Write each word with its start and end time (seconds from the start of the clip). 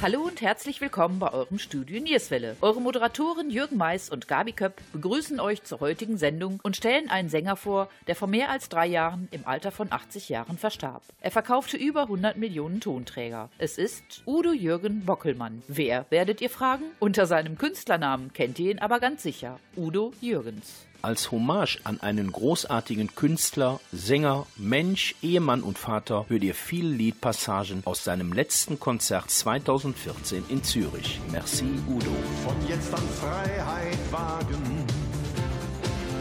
Hallo 0.00 0.20
und 0.20 0.40
herzlich 0.42 0.80
willkommen 0.80 1.18
bei 1.18 1.32
eurem 1.32 1.58
Studio 1.58 2.00
Nierswelle. 2.00 2.56
Eure 2.60 2.80
Moderatoren 2.80 3.50
Jürgen 3.50 3.76
Mais 3.76 4.08
und 4.08 4.28
Gabi 4.28 4.52
Köpp 4.52 4.80
begrüßen 4.92 5.40
euch 5.40 5.64
zur 5.64 5.80
heutigen 5.80 6.16
Sendung 6.18 6.60
und 6.62 6.76
stellen 6.76 7.10
einen 7.10 7.28
Sänger 7.28 7.56
vor, 7.56 7.88
der 8.06 8.14
vor 8.14 8.28
mehr 8.28 8.48
als 8.48 8.68
drei 8.68 8.86
Jahren 8.86 9.26
im 9.32 9.44
Alter 9.44 9.72
von 9.72 9.90
80 9.90 10.28
Jahren 10.28 10.56
verstarb. 10.56 11.02
Er 11.20 11.32
verkaufte 11.32 11.76
über 11.76 12.02
100 12.02 12.36
Millionen 12.36 12.78
Tonträger. 12.80 13.50
Es 13.58 13.76
ist 13.76 14.22
Udo 14.24 14.52
Jürgen 14.52 15.04
Bockelmann. 15.04 15.64
Wer, 15.66 16.06
werdet 16.10 16.40
ihr 16.42 16.50
fragen? 16.50 16.84
Unter 17.00 17.26
seinem 17.26 17.58
Künstlernamen 17.58 18.32
kennt 18.32 18.60
ihr 18.60 18.70
ihn 18.70 18.78
aber 18.78 19.00
ganz 19.00 19.24
sicher. 19.24 19.58
Udo 19.76 20.12
Jürgens. 20.20 20.86
Als 21.00 21.30
Hommage 21.30 21.78
an 21.84 22.00
einen 22.00 22.32
großartigen 22.32 23.14
Künstler, 23.14 23.78
Sänger, 23.92 24.46
Mensch, 24.56 25.14
Ehemann 25.22 25.62
und 25.62 25.78
Vater 25.78 26.26
hört 26.28 26.42
ihr 26.42 26.56
viele 26.56 26.88
Liedpassagen 26.88 27.82
aus 27.84 28.02
seinem 28.02 28.32
letzten 28.32 28.80
Konzert 28.80 29.30
2014 29.30 30.42
in 30.48 30.64
Zürich. 30.64 31.20
Merci, 31.30 31.66
Udo. 31.86 32.10
Von 32.44 32.68
jetzt 32.68 32.92
an 32.92 33.08
Freiheit 33.20 33.98
wagen, 34.10 34.86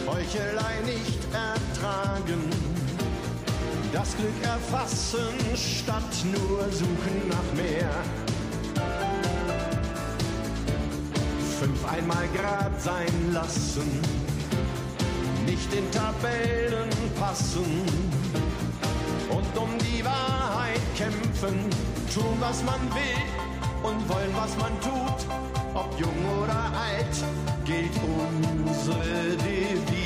Heuchelei 0.06 0.82
nicht 0.86 1.20
ertragen, 1.34 2.50
das 3.92 4.16
Glück 4.16 4.44
erfassen 4.44 5.34
statt 5.56 6.24
nur 6.32 6.72
suchen 6.72 7.30
nach 7.30 7.54
mehr. 7.56 7.90
Fünf 11.60 11.92
einmal 11.92 12.28
grad 12.36 12.80
sein 12.80 13.34
lassen 13.34 14.27
nicht 15.48 15.74
in 15.74 15.90
Tabellen 15.92 16.90
passen 17.18 17.64
und 19.30 19.58
um 19.58 19.70
die 19.80 20.04
Wahrheit 20.04 20.82
kämpfen, 20.96 21.70
tun, 22.14 22.38
was 22.40 22.64
man 22.64 22.82
will 22.94 23.24
und 23.84 24.10
wollen, 24.10 24.34
was 24.36 24.58
man 24.58 24.74
tut, 24.82 25.26
ob 25.74 26.00
jung 26.00 26.42
oder 26.44 26.64
alt, 26.76 27.16
gilt 27.66 27.96
unsere 28.04 29.38
Devise. 29.38 29.97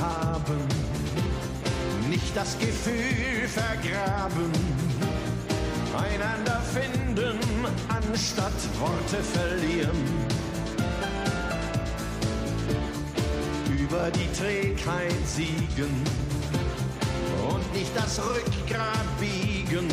Haben, 0.00 0.58
nicht 2.08 2.36
das 2.36 2.58
Gefühl 2.58 3.46
vergraben 3.48 4.50
einander 5.96 6.60
finden, 6.72 7.38
anstatt 7.88 8.52
Worte 8.78 9.22
verlieren. 9.22 10.30
Über 13.78 14.10
die 14.10 14.32
Trägheit 14.38 15.26
siegen 15.26 16.04
und 17.48 17.74
nicht 17.74 17.90
das 17.96 18.20
Rückgrat 18.20 19.18
biegen, 19.18 19.88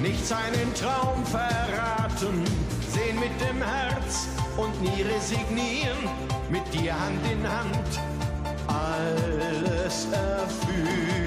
nicht 0.00 0.26
seinen 0.26 0.72
Traum 0.74 1.24
verraten, 1.26 2.44
sehen 2.88 3.18
mit 3.18 3.40
dem 3.40 3.62
Herz 3.62 4.28
und 4.56 4.80
nie 4.82 5.02
resignieren, 5.02 5.98
mit 6.50 6.62
dir 6.72 6.94
Hand 6.98 7.20
in 7.30 7.48
Hand 7.48 8.11
alles 9.92 10.06
erfüllen. 10.12 11.21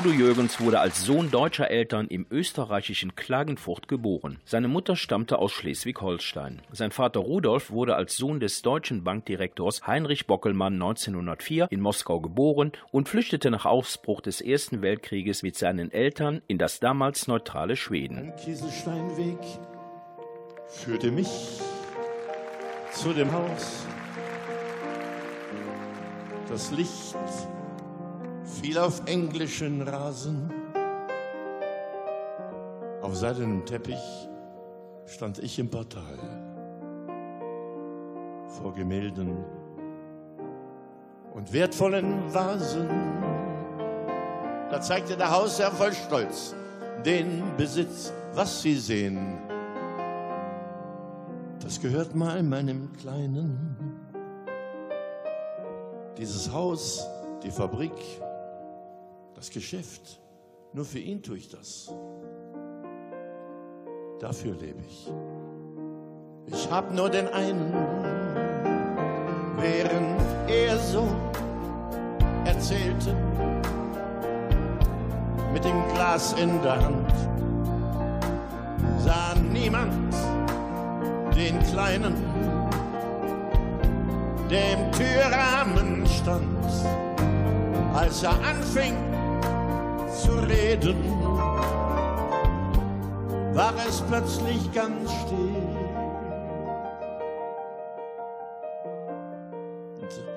Udo 0.00 0.12
Jürgens 0.12 0.58
wurde 0.62 0.80
als 0.80 1.04
Sohn 1.04 1.30
deutscher 1.30 1.70
Eltern 1.70 2.08
im 2.08 2.24
österreichischen 2.30 3.16
Klagenfurt 3.16 3.86
geboren. 3.86 4.38
Seine 4.46 4.66
Mutter 4.66 4.96
stammte 4.96 5.38
aus 5.38 5.52
Schleswig-Holstein. 5.52 6.62
Sein 6.72 6.90
Vater 6.90 7.20
Rudolf 7.20 7.70
wurde 7.70 7.96
als 7.96 8.16
Sohn 8.16 8.40
des 8.40 8.62
deutschen 8.62 9.04
Bankdirektors 9.04 9.86
Heinrich 9.86 10.26
Bockelmann 10.26 10.72
1904 10.72 11.66
in 11.70 11.82
Moskau 11.82 12.18
geboren 12.18 12.72
und 12.92 13.10
flüchtete 13.10 13.50
nach 13.50 13.66
Ausbruch 13.66 14.22
des 14.22 14.40
Ersten 14.40 14.80
Weltkrieges 14.80 15.42
mit 15.42 15.56
seinen 15.56 15.92
Eltern 15.92 16.40
in 16.46 16.56
das 16.56 16.80
damals 16.80 17.26
neutrale 17.28 17.76
Schweden. 17.76 18.16
Ein 18.16 18.36
Kieselsteinweg 18.36 19.38
führte 20.66 21.10
mich 21.10 21.28
zu 22.92 23.12
dem 23.12 23.30
Haus. 23.30 23.84
Das 26.48 26.70
Licht 26.70 27.16
fiel 28.50 28.78
auf 28.78 29.02
englischen 29.06 29.82
Rasen. 29.82 30.50
Auf 33.02 33.16
seidenem 33.16 33.64
Teppich 33.64 34.28
stand 35.06 35.38
ich 35.38 35.58
im 35.58 35.70
Portal 35.70 36.18
vor 38.46 38.74
Gemälden 38.74 39.44
und 41.34 41.52
wertvollen 41.52 42.32
Vasen. 42.32 42.88
Da 44.70 44.80
zeigte 44.80 45.16
der 45.16 45.30
Hausherr 45.30 45.70
voll 45.70 45.92
Stolz 45.92 46.54
den 47.04 47.56
Besitz, 47.56 48.12
was 48.34 48.62
Sie 48.62 48.74
sehen. 48.74 49.38
Das 51.60 51.80
gehört 51.80 52.14
mal 52.14 52.42
meinem 52.42 52.92
Kleinen. 52.94 53.76
Dieses 56.18 56.52
Haus, 56.52 57.06
die 57.42 57.50
Fabrik, 57.50 57.92
das 59.40 59.48
Geschäft, 59.48 60.20
nur 60.74 60.84
für 60.84 60.98
ihn 60.98 61.22
tue 61.22 61.38
ich 61.38 61.48
das. 61.48 61.90
Dafür 64.18 64.54
lebe 64.54 64.82
ich. 64.86 65.10
Ich 66.44 66.70
hab 66.70 66.92
nur 66.92 67.08
den 67.08 67.26
einen, 67.28 67.72
während 69.56 70.20
er 70.46 70.78
so 70.78 71.08
erzählte, 72.44 73.16
mit 75.54 75.64
dem 75.64 75.88
Glas 75.94 76.34
in 76.34 76.60
der 76.60 76.84
Hand, 76.84 77.14
sah 78.98 79.34
niemand 79.36 80.14
den 81.34 81.58
Kleinen, 81.62 82.14
der 84.50 84.72
im 84.74 84.92
Türrahmen 84.92 86.06
stand, 86.06 86.66
als 87.94 88.22
er 88.22 88.38
anfing 88.44 89.09
zu 90.22 90.32
reden, 90.32 90.96
war 93.54 93.74
es 93.88 94.00
plötzlich 94.02 94.72
ganz 94.72 95.10
still. 95.12 95.90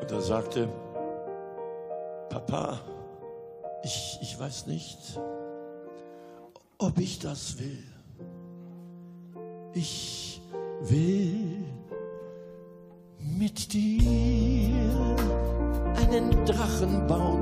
Und 0.01 0.11
er 0.11 0.21
sagte, 0.21 0.67
Papa, 2.29 2.79
ich, 3.83 4.19
ich 4.21 4.39
weiß 4.39 4.67
nicht, 4.67 5.19
ob 6.77 6.97
ich 6.97 7.19
das 7.19 7.59
will. 7.59 7.83
Ich 9.73 10.41
will 10.81 11.65
mit 13.19 13.73
dir 13.73 15.15
einen 15.95 16.45
Drachen 16.45 17.07
bauen, 17.07 17.41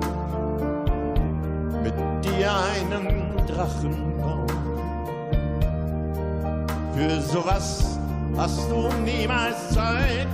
mit 1.83 1.94
dir 2.24 2.51
einen 2.75 3.36
Drachen 3.48 4.18
bauen. 4.18 4.48
Für 6.95 7.22
sowas 7.22 8.00
hast 8.38 8.69
du 8.69 8.89
niemals 9.04 9.69
Zeit. 9.69 10.28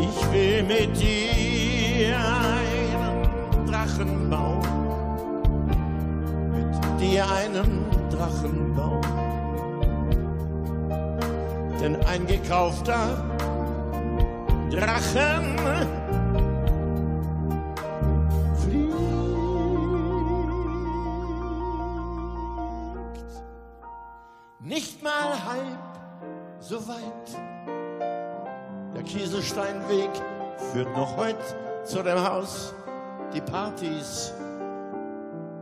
Ich 0.00 0.32
will 0.32 0.62
mit 0.62 0.98
dir 1.00 2.16
einen 2.16 3.66
Drachen 3.66 4.30
bauen, 4.30 4.62
mit 6.50 7.00
dir 7.00 7.24
einen 7.30 7.84
Drachen 8.10 8.74
bauen. 8.74 9.00
Denn 11.80 11.96
ein 12.06 12.26
gekaufter 12.26 13.24
Drachen 14.70 15.56
so 26.72 26.88
weit. 26.88 27.28
Der 28.94 29.02
Kieselsteinweg 29.02 30.08
führt 30.72 30.90
noch 30.96 31.18
heute 31.18 31.36
zu 31.84 32.02
dem 32.02 32.18
Haus. 32.18 32.72
Die 33.34 33.42
Partys, 33.42 34.32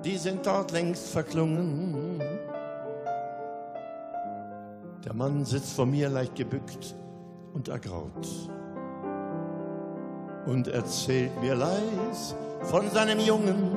die 0.04 0.16
sind 0.16 0.46
dort 0.46 0.70
längst 0.70 1.08
verklungen. 1.08 2.22
Der 5.04 5.12
Mann 5.12 5.44
sitzt 5.44 5.72
vor 5.72 5.86
mir 5.86 6.08
leicht 6.08 6.36
gebückt 6.36 6.94
und 7.54 7.66
ergraut 7.66 8.28
und 10.46 10.68
erzählt 10.68 11.40
mir 11.40 11.56
leis 11.56 12.36
von 12.62 12.88
seinem 12.88 13.18
Jungen. 13.18 13.76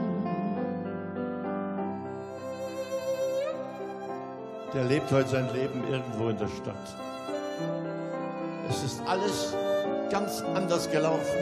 Der 4.76 4.84
lebt 4.84 5.12
heute 5.12 5.30
sein 5.30 5.52
Leben 5.52 5.84
irgendwo 5.90 6.30
in 6.30 6.38
der 6.38 6.48
Stadt. 6.48 7.03
Es 8.70 8.84
ist 8.84 9.02
alles 9.06 9.56
ganz 10.10 10.42
anders 10.56 10.90
gelaufen. 10.90 11.38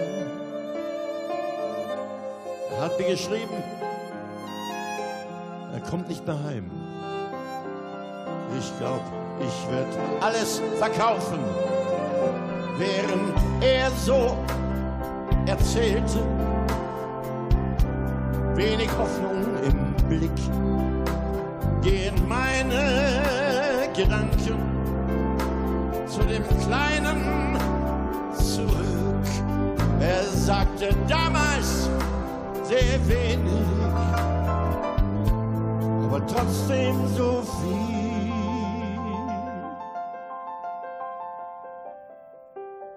Er 2.75 2.85
hat 2.85 2.97
mir 2.97 3.09
geschrieben, 3.09 3.63
er 5.73 5.79
kommt 5.89 6.07
nicht 6.07 6.25
mehr 6.25 6.41
heim. 6.43 6.69
Ich 8.57 8.77
glaube, 8.79 9.03
ich 9.39 9.71
werde 9.71 9.97
alles 10.21 10.61
verkaufen. 10.77 11.39
Während 12.77 13.33
er 13.61 13.91
so 13.91 14.37
erzählte, 15.45 16.19
wenig 18.55 18.89
Hoffnung 18.97 19.45
im 19.63 19.93
Blick, 20.07 20.31
gehen 21.81 22.27
meine 22.27 23.89
Gedanken 23.95 24.70
zu 26.21 26.27
dem 26.27 26.43
Kleinen 26.59 27.57
zurück. 28.35 29.27
Er 29.99 30.23
sagte 30.23 30.95
damals 31.07 31.89
sehr 32.63 33.07
wenig, 33.07 33.67
aber 36.03 36.25
trotzdem 36.27 37.07
so 37.15 37.41
viel. 37.41 37.81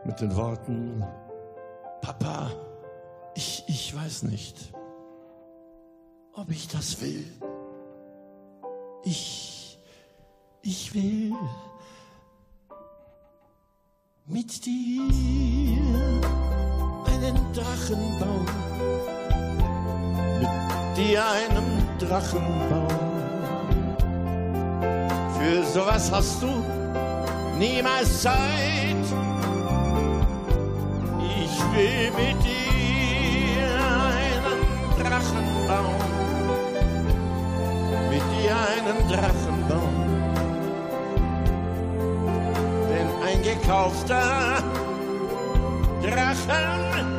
Mit 0.04 0.20
den 0.20 0.36
Worten, 0.36 1.04
Papa, 2.02 2.50
ich, 3.34 3.64
ich 3.66 3.96
weiß 3.96 4.24
nicht, 4.24 4.72
ob 6.34 6.50
ich 6.50 6.68
das 6.68 7.00
will. 7.00 7.24
Ich, 9.04 9.78
ich 10.62 10.94
will 10.94 11.34
mit 14.26 14.64
dir 14.64 15.02
einen 17.12 17.36
Drachen 17.52 18.18
bauen, 18.18 18.46
mit 20.40 20.96
dir 20.96 21.22
einen 21.26 21.98
Drachen 21.98 22.46
bauen. 22.70 23.96
Für 25.38 25.62
sowas 25.64 26.10
hast 26.10 26.42
du 26.42 26.64
niemals 27.58 28.22
Zeit. 28.22 29.04
Ich 31.20 31.60
will 31.74 32.10
mit 32.12 32.42
dir 32.44 33.66
einen 34.16 34.60
Drachen 35.02 35.46
bauen, 35.68 36.00
mit 38.08 38.22
dir 38.32 38.56
einen 38.56 39.08
Drachen 39.08 39.68
bauen. 39.68 40.03
Gekaufter 43.54 44.62
Drachen 46.02 47.13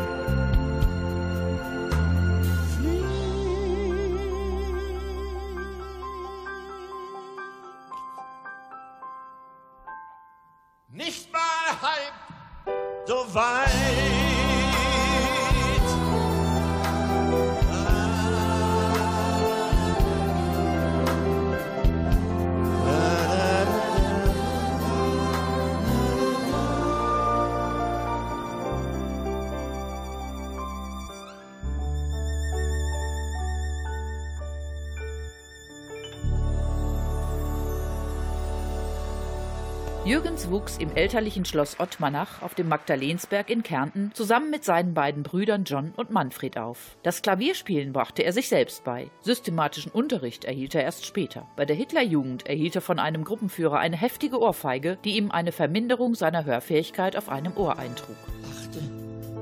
Wuchs 40.52 40.78
im 40.78 40.96
elterlichen 40.96 41.46
Schloss 41.46 41.80
Ottmannach 41.80 42.42
auf 42.42 42.56
dem 42.56 42.68
Magdalensberg 42.68 43.50
in 43.50 43.64
Kärnten 43.64 44.12
zusammen 44.14 44.50
mit 44.50 44.64
seinen 44.64 44.94
beiden 44.94 45.24
Brüdern 45.24 45.64
John 45.64 45.94
und 45.96 46.12
Manfred 46.12 46.58
auf. 46.58 46.98
Das 47.04 47.22
Klavierspielen 47.22 47.94
brachte 47.94 48.24
er 48.24 48.34
sich 48.34 48.50
selbst 48.50 48.84
bei. 48.84 49.10
Systematischen 49.22 49.92
Unterricht 49.92 50.46
erhielt 50.46 50.75
er 50.75 50.84
erst 50.84 51.06
später. 51.06 51.48
Bei 51.56 51.66
der 51.66 51.75
Hitlerjugend 51.75 52.48
erhielt 52.48 52.75
er 52.75 52.82
von 52.82 53.00
einem 53.00 53.24
Gruppenführer 53.24 53.80
eine 53.80 53.98
heftige 53.98 54.40
Ohrfeige, 54.40 54.98
die 55.04 55.18
ihm 55.18 55.32
eine 55.32 55.52
Verminderung 55.52 56.16
seiner 56.16 56.46
Hörfähigkeit 56.46 57.16
auf 57.16 57.30
einem 57.30 57.56
Ohr 57.58 57.78
eintrug. 57.80 58.16
Achte 58.50 58.80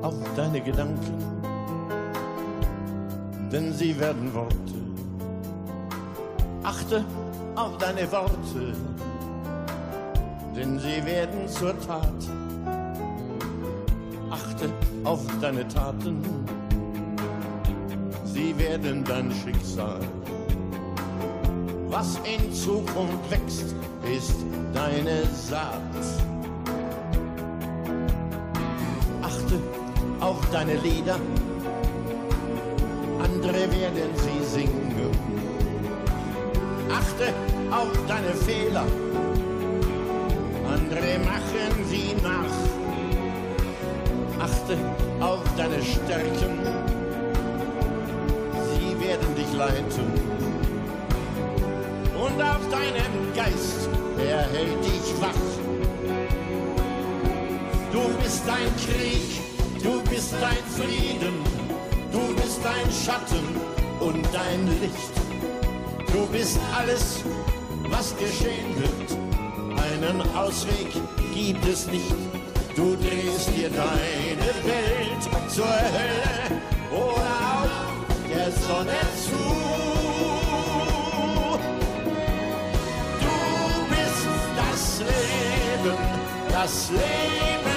auf 0.01 0.15
deine 0.35 0.61
Gedanken, 0.61 1.17
denn 3.51 3.73
sie 3.73 3.99
werden 3.99 4.33
Worte. 4.33 4.55
Achte 6.63 7.05
auf 7.55 7.77
deine 7.77 8.11
Worte, 8.11 8.73
denn 10.55 10.79
sie 10.79 11.05
werden 11.05 11.47
zur 11.47 11.73
Tat. 11.79 12.21
Achte 14.29 14.69
auf 15.03 15.21
deine 15.41 15.67
Taten, 15.67 16.23
sie 18.25 18.57
werden 18.57 19.03
dein 19.03 19.31
Schicksal. 19.31 19.99
was 21.93 22.19
in 22.25 22.51
Zukunft 22.51 23.29
wächst, 23.29 23.75
ist 24.17 24.37
deine 24.73 25.25
Saat. 25.27 26.01
Achte 29.21 29.59
auf 30.19 30.39
deine 30.51 30.75
Lieder, 30.77 31.19
andere 33.23 33.71
werden 33.71 34.09
sie 34.23 34.43
singen. 34.55 34.81
Achte 36.91 37.27
auf 37.69 37.91
deine 38.07 38.33
Fehler, 38.33 38.85
andere 40.95 41.19
machen 41.19 41.85
sie 41.89 42.15
nach. 42.21 42.55
Achte 44.39 44.77
auf 45.19 45.43
deine 45.57 45.81
Stärken, 45.81 46.59
sie 48.69 48.99
werden 48.99 49.35
dich 49.35 49.53
leiten 49.53 50.07
und 52.15 52.41
auf 52.41 52.69
deinem 52.69 53.33
Geist, 53.35 53.89
er 54.19 54.41
hält 54.51 54.83
dich 54.83 55.21
wach. 55.21 55.43
Du 57.91 58.01
bist 58.21 58.43
ein 58.49 58.71
Krieg, 58.85 59.41
du 59.81 60.01
bist 60.09 60.33
ein 60.33 60.63
Frieden, 60.77 61.35
du 62.11 62.33
bist 62.35 62.61
ein 62.65 62.91
Schatten 62.91 63.47
und 63.99 64.27
ein 64.35 64.67
Licht. 64.81 65.13
Du 66.11 66.27
bist 66.27 66.59
alles, 66.77 67.23
was 67.89 68.15
geschehen 68.17 68.75
wird. 68.77 69.22
Einen 70.07 70.21
Ausweg 70.35 70.91
gibt 71.33 71.65
es 71.65 71.87
nicht. 71.87 72.15
Du 72.75 72.95
drehst 72.95 73.49
dir 73.55 73.69
deine 73.69 74.53
Welt 74.65 75.23
zur 75.49 75.65
Hölle 75.65 76.61
oder 76.91 77.31
auch 77.53 78.29
der 78.29 78.51
Sonne 78.51 78.99
zu. 79.25 79.63
Leben, 84.99 85.97
das 86.51 86.89
Leben 86.91 87.72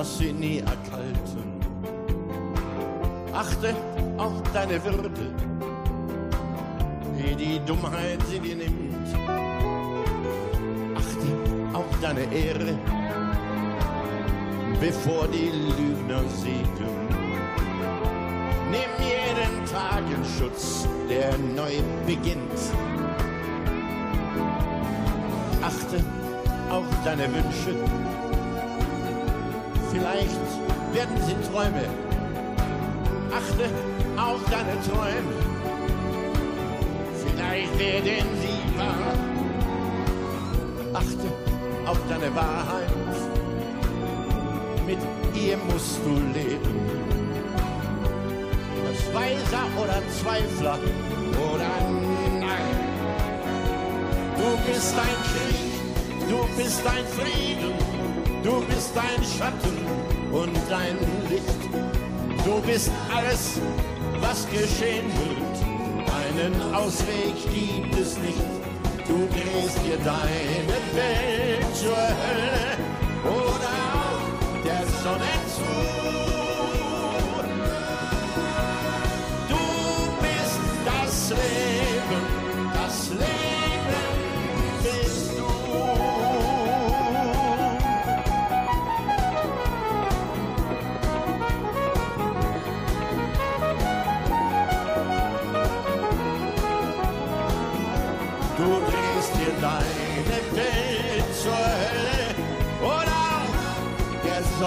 lass 0.00 0.16
sie 0.16 0.32
nie 0.32 0.60
erkalten. 0.60 1.60
Achte 3.34 3.74
auf 4.16 4.42
deine 4.54 4.82
Würde, 4.82 5.10
wie 7.16 7.34
die 7.34 7.60
Dummheit 7.66 8.20
sie 8.30 8.38
dir 8.38 8.56
nimmt 8.56 8.90
deine 12.00 12.22
Ehre, 12.32 12.78
bevor 14.80 15.28
die 15.28 15.50
Lügner 15.50 16.22
siegen. 16.42 16.96
Nimm 18.70 18.92
jeden 18.98 19.66
Tag 19.66 20.02
in 20.16 20.24
Schutz, 20.24 20.88
der 21.10 21.36
neu 21.38 21.76
beginnt. 22.06 22.60
Achte 25.62 26.02
auf 26.70 26.86
deine 27.04 27.24
Wünsche, 27.24 27.74
vielleicht 29.92 30.40
werden 30.92 31.16
sie 31.26 31.34
Träume. 31.50 31.84
Achte 33.32 33.66
auf 34.16 34.40
deine 34.50 34.76
Träume, 34.88 35.34
vielleicht 37.24 37.78
werden 37.78 38.28
sie 38.42 38.78
wahr. 38.78 39.14
Achte 40.94 41.28
auf 41.86 41.98
deine 42.08 42.34
Wahrheit. 42.34 42.88
Mit 44.86 44.98
ihr 45.34 45.56
musst 45.56 45.98
du 46.04 46.14
leben. 46.38 46.80
Als 48.88 49.14
Weiser 49.14 49.64
oder 49.80 50.02
Zweifler 50.20 50.78
oder 51.54 51.72
nein. 52.40 52.90
Du 54.36 54.72
bist 54.72 54.94
ein 54.98 55.18
Krieg, 55.30 56.28
du 56.28 56.38
bist 56.56 56.82
ein 56.86 57.06
Frieden, 57.16 57.74
du 58.42 58.60
bist 58.66 58.92
ein 58.96 59.24
Schatten 59.24 59.76
und 60.32 60.56
ein 60.72 60.98
Licht. 61.28 62.44
Du 62.44 62.60
bist 62.60 62.90
alles, 63.14 63.60
was 64.20 64.46
geschehen 64.48 65.10
wird. 65.18 65.56
Einen 66.10 66.74
Ausweg 66.74 67.34
gibt 67.52 67.98
es 67.98 68.16
nicht 68.18 68.60
Du 69.10 69.26
drehst 69.26 69.78
dir 69.84 69.98
deine 70.04 70.78
Welt 70.94 71.74
zur 71.74 71.96
Hölle 71.96 72.78
oder 73.24 73.72
auch 73.92 74.64
der 74.64 74.86
Sonne 75.02 75.39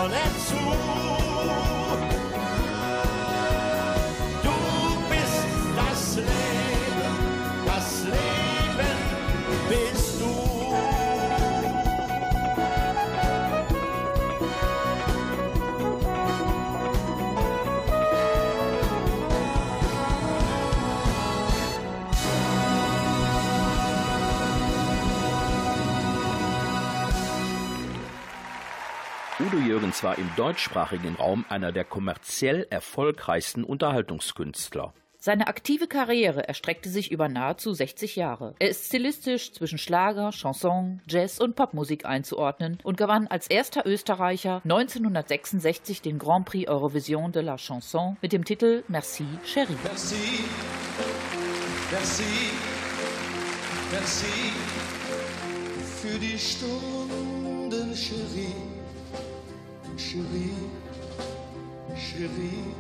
der 0.10 0.20
Sonne 0.20 0.33
Udo 29.54 29.62
Jürgens 29.62 30.04
war 30.04 30.18
im 30.18 30.28
deutschsprachigen 30.36 31.16
Raum 31.16 31.46
einer 31.48 31.72
der 31.72 31.84
kommerziell 31.84 32.66
erfolgreichsten 32.72 33.64
Unterhaltungskünstler. 33.64 34.96
Seine 35.20 35.46
aktive 35.46 35.86
Karriere 35.88 36.48
erstreckte 36.48 36.90
sich 36.90 37.12
über 37.12 37.30
nahezu 37.30 37.72
60 37.72 38.16
Jahre. 38.16 38.56
Er 38.58 38.70
ist 38.70 38.88
stilistisch 38.88 39.54
zwischen 39.54 39.78
Schlager, 39.78 40.32
Chanson, 40.32 41.02
Jazz 41.08 41.40
und 41.40 41.56
Popmusik 41.56 42.04
einzuordnen 42.04 42.80
und 42.84 42.98
gewann 42.98 43.28
als 43.28 43.46
erster 43.46 43.86
Österreicher 43.86 44.62
1966 44.64 46.02
den 46.02 46.18
Grand 46.18 46.46
Prix 46.46 46.68
Eurovision 46.68 47.32
de 47.32 47.44
la 47.44 47.58
Chanson 47.58 48.18
mit 48.24 48.34
dem 48.34 48.46
Titel 48.46 48.84
Merci 48.88 49.26
Chérie. 49.46 49.78
Merci, 49.84 50.16
merci, 51.92 52.24
merci 53.92 54.52
für 56.02 56.20
die 56.20 56.40
Stunden, 56.40 57.94
Chérie, 57.94 58.73
Chérie, 59.98 60.70
Chérie. 61.96 62.74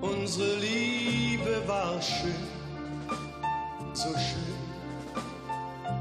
Unsere 0.00 0.56
Liebe 0.58 1.62
war 1.66 2.00
schön, 2.02 2.34
so 3.92 4.08
schön. 4.08 4.60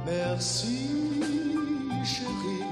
Merci, 0.05 0.89
Chérie. 2.03 2.65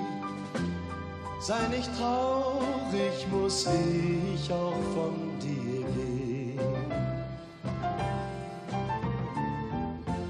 Sei 1.40 1.68
nicht 1.68 1.90
traurig, 1.98 3.28
muss 3.32 3.68
ich 3.68 4.52
auch 4.52 4.74
von 4.96 5.38
dir 5.40 5.86
gehen. 5.96 6.60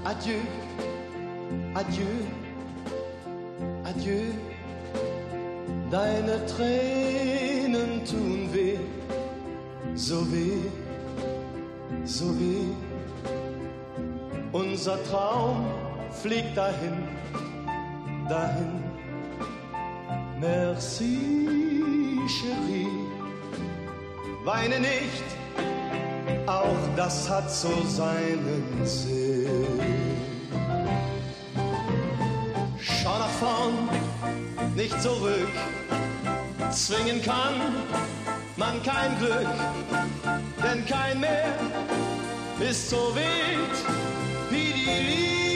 Adieu, 0.04 0.40
adieu, 1.74 2.06
adieu. 3.84 4.57
Deine 5.90 6.44
Tränen 6.44 8.04
tun 8.04 8.48
weh, 8.52 8.78
so 9.94 10.20
weh, 10.30 10.70
so 12.04 12.26
weh. 12.38 12.74
Unser 14.52 15.02
Traum 15.04 15.64
fliegt 16.10 16.54
dahin, 16.54 17.08
dahin. 18.28 18.84
Merci, 20.38 21.18
Chérie. 22.26 22.86
Weine 24.44 24.80
nicht, 24.80 25.24
auch 26.46 26.96
das 26.96 27.28
hat 27.30 27.50
so 27.50 27.82
seinen 27.86 28.84
Sinn. 28.84 29.17
Nicht 34.88 35.02
zurück, 35.02 35.48
zwingen 36.70 37.22
kann 37.22 37.54
man 38.56 38.82
kein 38.82 39.18
Glück, 39.18 39.46
denn 40.62 40.86
kein 40.86 41.20
Meer 41.20 41.54
ist 42.60 42.90
so 42.90 43.14
wild 43.14 43.76
wie 44.50 44.72
die 44.72 45.06
Liebe. 45.06 45.47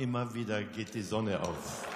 Immer, 0.00 0.32
wieder 0.32 0.62
geht 0.62 0.94
die 0.94 1.02
Sonne 1.02 1.38
auf. 1.38 1.86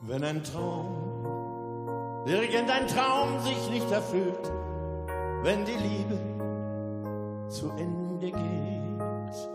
Wenn 0.00 0.22
ein 0.22 0.44
Traum, 0.44 2.26
irgendein 2.26 2.88
Traum 2.88 3.40
sich 3.40 3.70
nicht 3.70 3.90
erfüllt, 3.90 4.52
wenn 5.42 5.64
die 5.64 5.72
Liebe 5.72 7.48
zu 7.48 7.70
Ende 7.70 8.30
geht, 8.30 9.48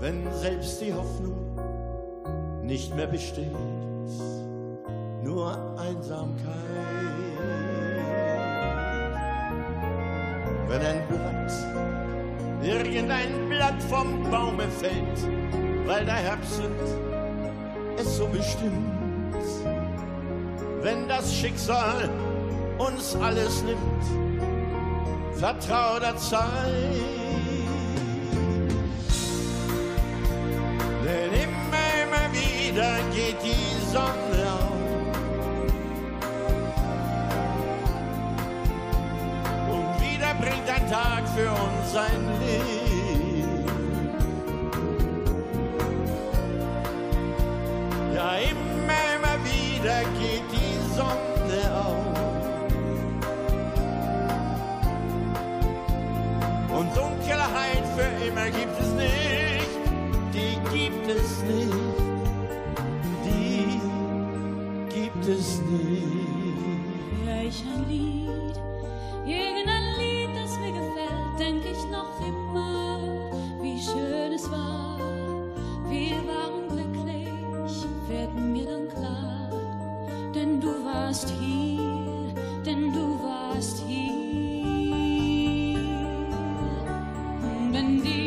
wenn 0.00 0.32
selbst 0.32 0.80
die 0.80 0.94
Hoffnung 0.94 1.56
nicht 2.62 2.96
mehr 2.96 3.06
besteht, 3.06 3.71
nur 5.22 5.56
Einsamkeit. 5.78 6.52
Wenn 10.68 10.80
ein 10.80 11.02
Blatt, 11.08 11.52
irgendein 12.62 13.48
Blatt 13.48 13.82
vom 13.88 14.28
Baume 14.30 14.68
fällt, 14.68 15.86
weil 15.86 16.04
der 16.04 16.14
Herbst 16.14 16.62
es 17.98 18.16
so 18.16 18.26
bestimmt, 18.26 18.90
wenn 20.80 21.06
das 21.08 21.34
Schicksal 21.34 22.08
uns 22.78 23.14
alles 23.16 23.62
nimmt, 23.62 24.04
vertrau 25.38 25.98
der 26.00 26.16
Zeit. 26.16 26.42
Denn 31.04 31.32
immer, 31.32 31.86
immer 32.04 32.32
wieder 32.32 32.98
geht 33.12 33.36
die 33.42 33.92
Sonne 33.92 34.31
Tag 40.92 41.26
für 41.34 41.48
uns 41.48 41.96
ein 41.96 42.22
Licht. 42.42 43.66
Ja, 48.14 48.36
immer, 48.36 49.02
immer 49.16 49.36
wieder 49.42 50.02
geht 50.20 50.46
die 50.52 50.76
Sonne 50.94 51.60
auf. 51.74 52.12
Und 56.78 56.94
Dunkelheit 56.94 57.84
für 57.96 58.26
immer 58.26 58.50
gibt 58.50 58.78
es 58.78 58.90
nicht, 58.92 59.72
die 60.34 60.58
gibt 60.76 61.08
es 61.08 61.42
nicht, 61.44 61.81
warst 81.12 81.28
hier, 81.38 82.32
denn 82.64 82.90
du 82.90 83.22
warst 83.22 83.82
hier. 83.86 84.12
Wenn 87.70 88.02
dir 88.02 88.21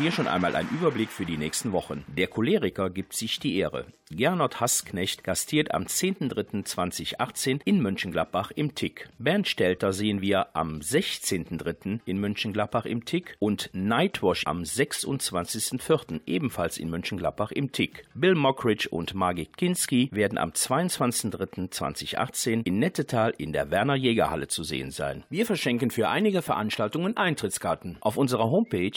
hier 0.00 0.12
schon 0.12 0.26
einmal 0.26 0.56
ein 0.56 0.66
Überblick 0.70 1.10
für 1.10 1.26
die 1.26 1.36
nächsten 1.36 1.72
Wochen. 1.72 2.06
Der 2.08 2.26
Choleriker 2.26 2.88
gibt 2.88 3.12
sich 3.12 3.38
die 3.38 3.58
Ehre. 3.58 3.84
Gernot 4.12 4.60
Hassknecht 4.60 5.22
gastiert 5.22 5.72
am 5.72 5.84
10.03.2018 5.84 7.60
in 7.64 7.80
Mönchengladbach 7.80 8.50
im 8.50 8.74
Tick. 8.74 9.08
Bernd 9.18 9.46
Stelter 9.46 9.92
sehen 9.92 10.20
wir 10.20 10.56
am 10.56 10.80
16.03. 10.80 12.00
in 12.06 12.18
Mönchengladbach 12.18 12.86
im 12.86 13.04
Tick 13.04 13.36
und 13.38 13.70
Nightwash 13.72 14.42
am 14.46 14.62
26.04. 14.62 16.22
ebenfalls 16.26 16.78
in 16.78 16.90
Mönchengladbach 16.90 17.52
im 17.52 17.70
Tick. 17.70 18.04
Bill 18.14 18.34
Mockridge 18.34 18.88
und 18.90 19.14
Margit 19.14 19.56
Kinski 19.56 20.10
werden 20.12 20.38
am 20.38 20.50
22.03.2018 20.50 22.66
in 22.66 22.80
Nettetal 22.80 23.32
in 23.38 23.52
der 23.52 23.70
Werner 23.70 23.94
Jägerhalle 23.94 24.48
zu 24.48 24.64
sehen 24.64 24.90
sein. 24.90 25.22
Wir 25.30 25.46
verschenken 25.46 25.92
für 25.92 26.08
einige 26.08 26.42
Veranstaltungen 26.42 27.16
Eintrittskarten. 27.16 27.98
Auf 28.00 28.16
unserer 28.16 28.50
Homepage 28.50 28.90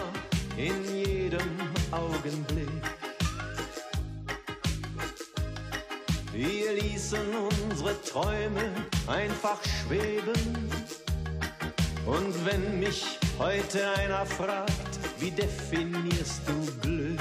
in 0.57 0.73
jedem 0.93 1.41
Augenblick. 1.91 2.69
Wir 6.31 6.73
ließen 6.81 7.19
unsere 7.69 8.01
Träume 8.01 8.73
einfach 9.07 9.59
schweben. 9.63 10.33
Und 12.05 12.45
wenn 12.45 12.79
mich 12.79 13.17
heute 13.39 13.91
einer 13.97 14.25
fragt, 14.25 14.99
wie 15.19 15.31
definierst 15.31 16.41
du 16.47 16.81
Glück? 16.81 17.19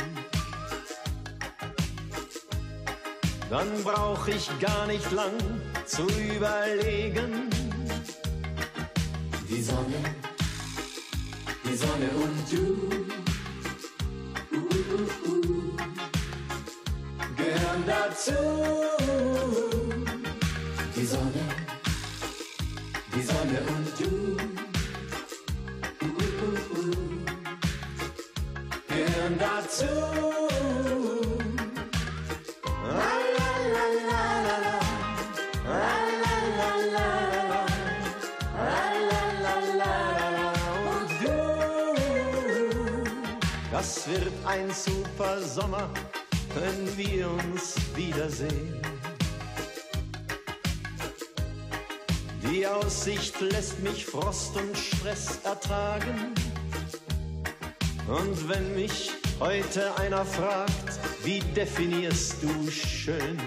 Dann 3.51 3.69
brauch 3.85 4.27
ich 4.29 4.49
gar 4.61 4.87
nicht 4.87 5.11
lang 5.13 5.33
zu 5.85 6.03
überlegen. 6.03 7.51
Die 9.49 9.63
Sonne, 9.63 10.03
die 11.65 11.77
Sonne 11.77 12.09
und 12.25 12.51
du 12.51 13.03
gehören 17.37 17.85
dazu. 17.87 18.33
Die 20.97 21.07
Sonne, 21.07 21.45
die 23.15 23.23
Sonne 23.23 23.61
und 23.69 24.01
du 24.01 24.42
gehören 29.23 29.39
dazu. 29.39 29.85
Das 43.71 44.07
wird 44.07 44.33
ein 44.47 44.71
super 44.71 45.41
Sommer, 45.41 45.91
wenn 46.55 46.97
wir 46.97 47.29
uns 47.31 47.77
wiedersehen. 47.97 48.81
Die 52.43 52.67
Aussicht 52.67 53.41
lässt 53.41 53.81
mich 53.81 54.05
Frost 54.05 54.57
und 54.57 54.77
Stress 54.77 55.41
ertragen. 55.43 56.35
Und 58.13 58.47
wenn 58.47 58.75
mich 58.75 59.11
heute 59.41 59.97
einer 59.97 60.27
fragt, 60.27 61.01
wie 61.25 61.41
definierst 61.57 62.43
du 62.43 62.71
schön? 62.71 63.39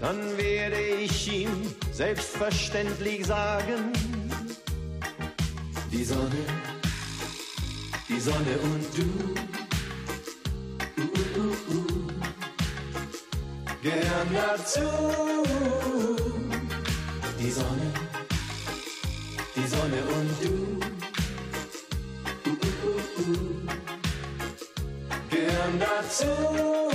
Dann 0.00 0.18
werde 0.38 0.80
ich 0.80 1.30
ihm 1.30 1.74
selbstverständlich 1.92 3.26
sagen, 3.26 3.92
Die 5.92 6.04
Sonne, 6.04 6.44
die 8.08 8.20
Sonne 8.20 8.58
und 8.62 8.84
du 8.96 9.04
uh, 10.98 11.08
uh, 11.38 11.74
uh, 11.74 11.86
gern 13.82 14.28
dazu. 14.32 14.80
Die 17.38 17.50
Sonne, 17.50 17.92
die 19.54 19.66
Sonne 19.66 20.02
und 20.16 20.30
du 20.42 20.95
not 25.74 26.10
to. 26.10 26.86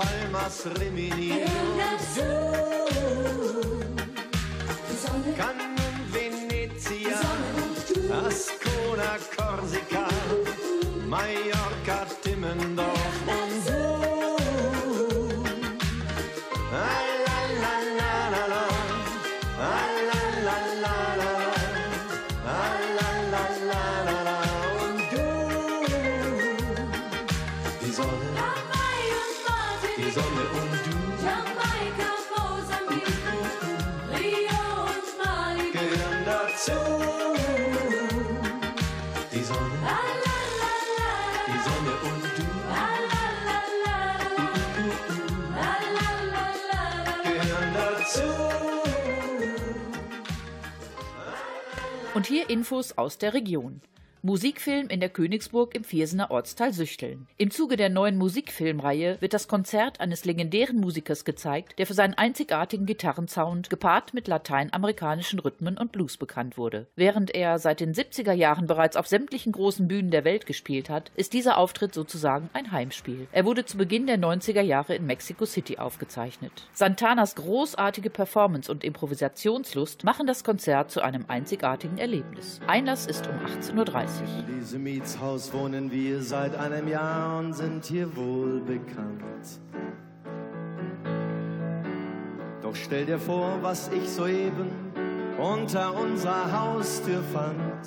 Palmas 0.00 0.64
Rimini. 0.78 1.44
Cannes, 5.36 5.76
Venezia, 6.10 7.20
Ascona, 8.26 9.18
Corsica, 9.36 10.06
Mallorca, 11.06 12.06
Timmendorf. 12.22 13.09
Hier 52.30 52.48
Infos 52.48 52.96
aus 52.96 53.18
der 53.18 53.34
Region. 53.34 53.80
Musikfilm 54.22 54.88
in 54.88 55.00
der 55.00 55.08
Königsburg 55.08 55.74
im 55.74 55.82
Viersener 55.82 56.30
Ortsteil 56.30 56.74
Süchteln. 56.74 57.26
Im 57.38 57.50
Zuge 57.50 57.76
der 57.76 57.88
neuen 57.88 58.18
Musikfilmreihe 58.18 59.16
wird 59.20 59.32
das 59.32 59.48
Konzert 59.48 59.98
eines 59.98 60.26
legendären 60.26 60.78
Musikers 60.78 61.24
gezeigt, 61.24 61.78
der 61.78 61.86
für 61.86 61.94
seinen 61.94 62.12
einzigartigen 62.12 62.84
Gitarrensound 62.84 63.70
gepaart 63.70 64.12
mit 64.12 64.28
lateinamerikanischen 64.28 65.38
Rhythmen 65.38 65.78
und 65.78 65.92
Blues 65.92 66.18
bekannt 66.18 66.58
wurde. 66.58 66.86
Während 66.96 67.34
er 67.34 67.58
seit 67.58 67.80
den 67.80 67.94
70er 67.94 68.34
Jahren 68.34 68.66
bereits 68.66 68.98
auf 68.98 69.06
sämtlichen 69.06 69.52
großen 69.52 69.88
Bühnen 69.88 70.10
der 70.10 70.26
Welt 70.26 70.44
gespielt 70.44 70.90
hat, 70.90 71.10
ist 71.16 71.32
dieser 71.32 71.56
Auftritt 71.56 71.94
sozusagen 71.94 72.50
ein 72.52 72.72
Heimspiel. 72.72 73.26
Er 73.32 73.46
wurde 73.46 73.64
zu 73.64 73.78
Beginn 73.78 74.06
der 74.06 74.18
90er 74.18 74.60
Jahre 74.60 74.94
in 74.96 75.06
Mexico 75.06 75.46
City 75.46 75.78
aufgezeichnet. 75.78 76.68
Santanas 76.74 77.36
großartige 77.36 78.10
Performance 78.10 78.70
und 78.70 78.84
Improvisationslust 78.84 80.04
machen 80.04 80.26
das 80.26 80.44
Konzert 80.44 80.90
zu 80.90 81.00
einem 81.00 81.24
einzigartigen 81.28 81.96
Erlebnis. 81.96 82.60
Einlass 82.66 83.06
ist 83.06 83.26
um 83.26 83.34
18.30 83.46 83.78
Uhr. 83.78 84.09
In 84.18 84.46
diesem 84.46 84.82
Mietshaus 84.82 85.52
wohnen 85.52 85.90
wir 85.90 86.22
seit 86.22 86.56
einem 86.56 86.88
Jahr 86.88 87.38
und 87.38 87.52
sind 87.52 87.84
hier 87.84 88.14
wohl 88.16 88.60
bekannt. 88.60 89.60
Doch 92.62 92.74
stell 92.74 93.06
dir 93.06 93.18
vor, 93.18 93.58
was 93.62 93.88
ich 93.88 94.08
soeben 94.08 94.70
unter 95.38 95.94
unserer 95.94 96.52
Haustür 96.52 97.22
fand. 97.32 97.86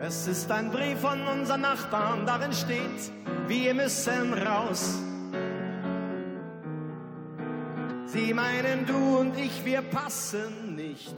Es 0.00 0.28
ist 0.28 0.50
ein 0.52 0.70
Brief 0.70 1.00
von 1.00 1.20
unseren 1.26 1.62
Nachbarn, 1.62 2.26
darin 2.26 2.52
steht, 2.52 3.12
wir 3.48 3.74
müssen 3.74 4.34
raus. 4.34 5.00
Sie 8.04 8.32
meinen, 8.32 8.86
du 8.86 9.18
und 9.18 9.36
ich, 9.38 9.64
wir 9.64 9.82
passen 9.82 10.76
nicht 10.76 11.14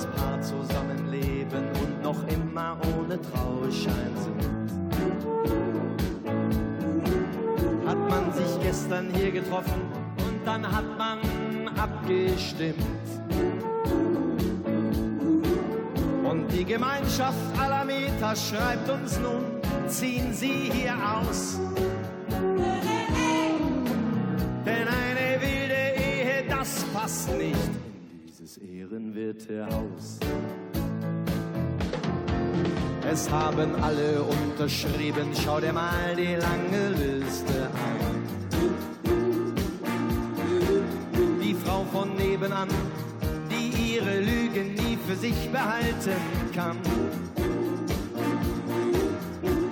als 0.00 0.06
Paar 0.16 0.40
zusammenleben 0.40 1.68
und 1.82 2.02
noch 2.02 2.26
immer 2.28 2.78
ohne 2.98 3.20
Trauschein 3.20 4.14
sind. 4.16 4.40
Hat 7.86 7.98
man 8.08 8.32
sich 8.32 8.60
gestern 8.62 9.10
hier 9.12 9.30
getroffen 9.30 9.82
und 10.26 10.46
dann 10.46 10.66
hat 10.70 10.96
man 10.96 11.18
abgestimmt. 11.76 12.76
Und 16.24 16.48
die 16.52 16.64
Gemeinschaft 16.64 17.36
aller 17.58 17.84
Meter 17.84 18.34
schreibt 18.36 18.88
uns 18.88 19.18
nun, 19.18 19.44
ziehen 19.88 20.32
Sie 20.32 20.70
hier 20.72 20.94
aus. 20.94 21.58
Denn 24.64 24.88
eine 24.88 25.40
wilde 25.42 25.82
Ehe, 25.96 26.44
das 26.48 26.84
passt 26.94 27.36
nicht 27.36 27.69
in 28.56 28.66
dieses 28.66 28.90
ehrenwerte 28.90 29.66
Haus. 29.66 30.18
Es 33.08 33.30
haben 33.30 33.74
alle 33.82 34.22
unterschrieben, 34.22 35.30
schau 35.34 35.60
dir 35.60 35.72
mal 35.72 36.14
die 36.16 36.36
lange 36.36 36.90
Liste 36.90 37.66
an. 37.66 38.22
Die 41.42 41.54
Frau 41.54 41.84
von 41.92 42.14
nebenan, 42.16 42.68
die 43.50 43.94
ihre 43.94 44.20
Lügen 44.20 44.74
nie 44.74 44.98
für 45.06 45.16
sich 45.16 45.50
behalten 45.50 46.16
kann. 46.54 46.78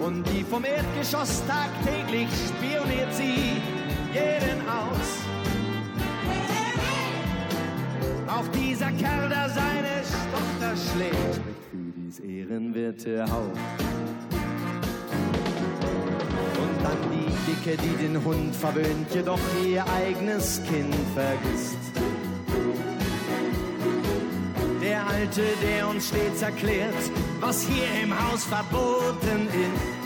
Und 0.01 0.27
die 0.29 0.43
vom 0.45 0.65
Erdgeschoss 0.65 1.43
tagtäglich 1.47 2.29
spioniert 2.49 3.15
sie 3.15 3.61
jeden 4.13 4.61
aus. 4.69 5.28
Auch 8.39 8.47
dieser 8.49 8.93
Kerl, 8.93 9.29
der 9.29 9.49
seine 9.49 10.03
Tochter 10.33 10.77
schlägt, 10.77 11.35
spricht 11.35 11.65
für 11.73 11.93
dies 11.97 12.21
ehrenwerte 12.21 13.25
Haus. 13.25 13.59
Und 16.63 16.85
dann 16.85 16.99
die 17.11 17.51
Dicke, 17.51 17.77
die 17.83 17.97
den 17.97 18.25
Hund 18.25 18.55
verwöhnt, 18.55 19.13
jedoch 19.13 19.41
ihr 19.67 19.85
eigenes 19.91 20.63
Kind 20.69 20.95
vergisst. 21.15 21.79
Der 24.83 25.05
Alte, 25.09 25.43
der 25.61 25.89
uns 25.89 26.07
stets 26.07 26.41
erklärt, 26.41 26.95
was 27.41 27.67
hier 27.67 28.05
im 28.05 28.13
Haus 28.13 28.45
verboten 28.45 29.49
ist. 29.49 29.98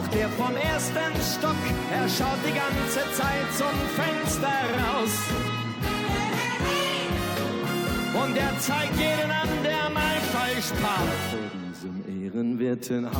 Auch 0.00 0.08
der 0.08 0.30
vom 0.30 0.56
ersten 0.56 1.12
Stock, 1.20 1.62
er 1.92 2.08
schaut 2.08 2.38
die 2.46 2.54
ganze 2.54 3.00
Zeit 3.12 3.48
zum 3.54 3.76
Fenster 3.96 4.60
raus. 4.80 5.14
Und 8.14 8.36
er 8.36 8.58
zeigt 8.60 8.96
jeden 8.96 9.30
an, 9.30 9.48
der 9.62 9.90
mal 9.90 10.16
falsch 10.32 10.70
parkt 10.80 11.22
vor 11.30 11.50
diesem 11.52 12.24
ehrenwerten 12.24 13.06
Haus. 13.06 13.14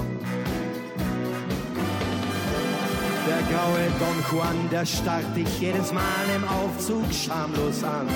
Der 3.28 3.42
graue 3.52 3.86
Don 3.98 4.38
Juan, 4.38 4.70
der 4.70 4.86
starrt 4.86 5.36
dich 5.36 5.60
jedes 5.60 5.92
Mal 5.92 6.24
im 6.34 6.44
Aufzug 6.48 7.12
schamlos 7.12 7.84
an. 7.84 8.08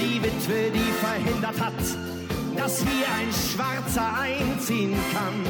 Die 0.00 0.22
Witwe, 0.22 0.70
die 0.72 0.92
verhindert 1.04 1.60
hat, 1.60 2.15
dass 2.56 2.78
hier 2.80 3.06
ein 3.18 3.32
Schwarzer 3.32 4.18
einziehen 4.18 4.94
kann. 5.12 5.46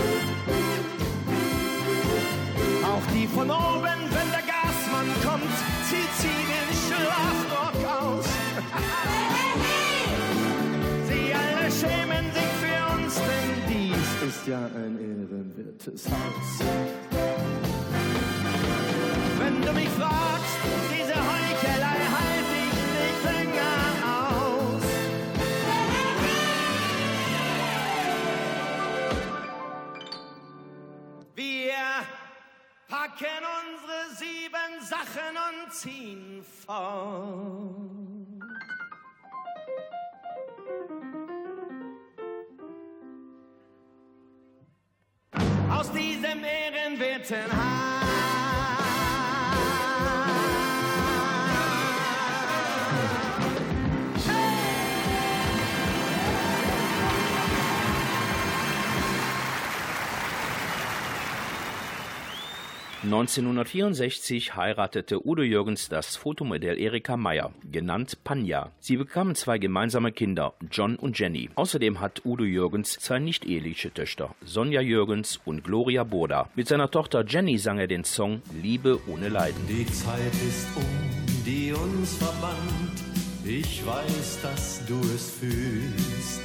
Auch 2.84 3.02
die 3.14 3.26
von 3.26 3.50
oben, 3.50 3.82
wenn 3.82 4.30
der 4.30 4.42
Gasmann 4.42 5.08
kommt, 5.22 5.56
zieht 5.88 6.14
sie 6.18 6.38
den 6.52 6.70
Schlafrock 6.86 7.78
aus. 8.00 8.26
Sie 11.08 11.32
alle 11.34 11.70
schämen 11.70 12.32
sich 12.32 12.52
für 12.62 12.78
uns, 12.96 13.14
denn 13.14 13.50
dies 13.68 14.28
ist 14.28 14.46
ja 14.46 14.58
ein 14.58 14.98
ehrenwertes 14.98 16.06
Haus. 16.06 16.66
Wenn 19.38 19.62
du 19.62 19.72
mich 19.72 19.88
fragst, 19.90 20.95
packen 33.16 33.44
unsere 33.62 34.14
sieben 34.14 34.84
Sachen 34.84 35.36
und 35.46 35.72
ziehen 35.72 36.44
fort. 36.66 37.76
Aus 45.70 45.92
diesem 45.92 46.44
ehrenwerten 46.44 47.52
Haus. 47.52 48.05
1964 63.06 64.56
heiratete 64.56 65.24
Udo 65.24 65.42
Jürgens 65.42 65.88
das 65.88 66.16
Fotomodell 66.16 66.76
Erika 66.78 67.16
Meyer, 67.16 67.52
genannt 67.70 68.18
Panja. 68.24 68.72
Sie 68.80 68.96
bekamen 68.96 69.36
zwei 69.36 69.58
gemeinsame 69.58 70.10
Kinder, 70.10 70.54
John 70.72 70.96
und 70.96 71.16
Jenny. 71.16 71.48
Außerdem 71.54 72.00
hat 72.00 72.22
Udo 72.24 72.42
Jürgens 72.42 72.98
zwei 72.98 73.20
nicht-eheliche 73.20 73.94
Töchter, 73.94 74.34
Sonja 74.44 74.80
Jürgens 74.80 75.40
und 75.44 75.62
Gloria 75.62 76.02
Boda. 76.02 76.50
Mit 76.56 76.66
seiner 76.66 76.90
Tochter 76.90 77.24
Jenny 77.24 77.58
sang 77.58 77.78
er 77.78 77.86
den 77.86 78.02
Song 78.02 78.42
Liebe 78.60 78.98
ohne 79.06 79.28
Leiden. 79.28 79.64
Die 79.68 79.86
Zeit 79.86 80.34
ist 80.46 80.66
um, 80.74 80.84
die 81.46 81.72
uns 81.72 82.16
verband. 82.16 83.04
Ich 83.44 83.86
weiß, 83.86 84.40
dass 84.42 84.84
du 84.86 84.98
es 85.14 85.30
fühlst. 85.30 86.42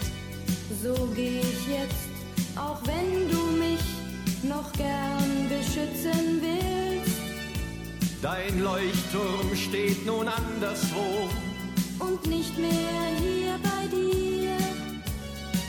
So 0.83 1.11
geh 1.15 1.39
ich 1.39 1.67
jetzt, 1.67 2.09
auch 2.55 2.85
wenn 2.85 3.29
du 3.29 3.57
mich 3.59 4.00
noch 4.43 4.71
gern 4.73 5.49
beschützen 5.49 6.41
willst. 6.41 7.21
Dein 8.21 8.61
Leuchtturm 8.61 9.55
steht 9.55 10.05
nun 10.05 10.27
anderswo. 10.27 11.29
Und 11.99 12.25
nicht 12.27 12.57
mehr 12.57 13.03
hier 13.19 13.59
bei 13.63 13.87
dir. 13.87 14.57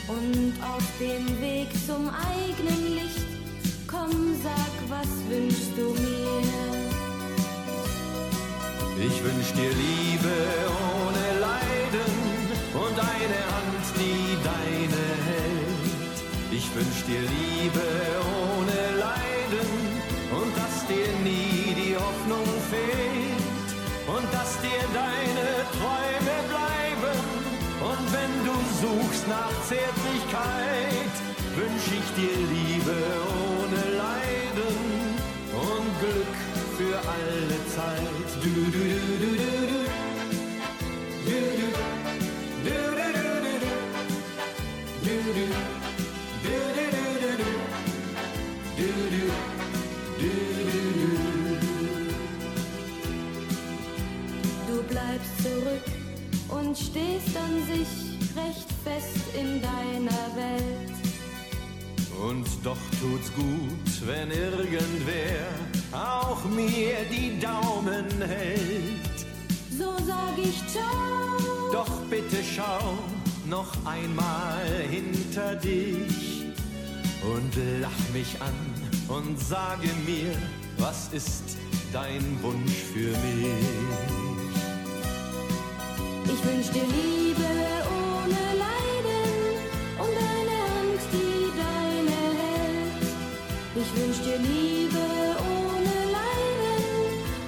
Und 0.07 0.53
auf 0.61 0.83
dem 0.99 1.25
Weg 1.41 1.69
zum 1.87 2.09
eigenen 2.09 2.95
Licht, 2.95 3.25
komm, 3.87 4.35
sag, 4.43 4.73
was 4.89 5.09
wünschst 5.29 5.71
du 5.77 5.89
mir? 6.01 6.93
Ich 9.05 9.23
wünsch 9.23 9.51
dir 9.53 9.69
Liebe 9.69 10.35
ohne 10.95 11.39
Leiden 11.39 12.13
und 12.73 12.99
eine 12.99 13.41
Hand, 13.53 13.85
die 13.97 14.37
deine 14.43 15.03
hält. 15.25 16.17
Ich 16.51 16.75
wünsch 16.75 17.03
dir 17.07 17.21
Liebe 17.21 17.81
ohne 18.37 18.42
fehlt 22.73 23.69
und 24.07 24.25
dass 24.33 24.51
dir 24.61 24.83
deine 25.01 25.47
Träume 25.77 26.35
bleiben. 26.51 27.17
Und 27.89 28.05
wenn 28.15 28.33
du 28.47 28.55
suchst 28.81 29.27
nach 29.27 29.53
Zärtlichkeit, 29.69 31.13
wünsch 31.57 31.87
ich 31.99 32.07
dir 32.17 32.37
Liebe 32.55 32.97
ohne 33.45 33.81
Leiden 34.03 34.77
und 35.69 35.89
Glück 36.01 36.35
für 36.77 36.97
alle 36.97 37.57
Zeit. 37.75 38.29
Du, 38.41 38.49
du, 38.49 38.71
du, 38.71 39.33
und 56.73 56.79
stehst 56.79 57.37
an 57.37 57.67
sich 57.67 58.17
recht 58.35 58.67
fest 58.83 59.27
in 59.39 59.61
deiner 59.61 60.25
Welt. 60.35 60.93
Und 62.27 62.47
doch 62.63 62.79
tut's 62.99 63.31
gut, 63.35 64.07
wenn 64.07 64.31
irgendwer 64.31 65.45
auch 65.91 66.43
mir 66.45 66.95
die 67.11 67.39
Daumen 67.39 68.09
hält. 68.27 69.17
So 69.77 69.93
sag 70.03 70.35
ich 70.39 70.67
ciao. 70.67 71.71
Doch 71.71 71.91
bitte 72.09 72.37
schau 72.55 72.97
noch 73.47 73.71
einmal 73.85 74.65
hinter 74.89 75.55
dich 75.55 76.45
und 77.21 77.53
lach 77.81 78.13
mich 78.13 78.35
an 78.41 79.15
und 79.15 79.39
sage 79.39 79.89
mir, 80.07 80.31
was 80.79 81.13
ist 81.13 81.55
dein 81.91 82.41
Wunsch 82.41 82.81
für 82.93 83.11
mich? 83.11 84.22
Ich 86.25 86.43
wünsch 86.45 86.69
dir 86.71 86.83
Liebe 86.83 87.51
ohne 88.01 88.43
Leiden 88.65 89.29
und 90.03 90.15
eine 90.33 90.57
Hand, 90.71 91.01
die 91.11 91.51
deine 91.61 92.19
hält. 92.39 93.05
Ich 93.75 93.89
wünsch 93.97 94.19
dir 94.25 94.37
Liebe 94.37 95.05
ohne 95.43 95.95
Leiden 96.17 96.83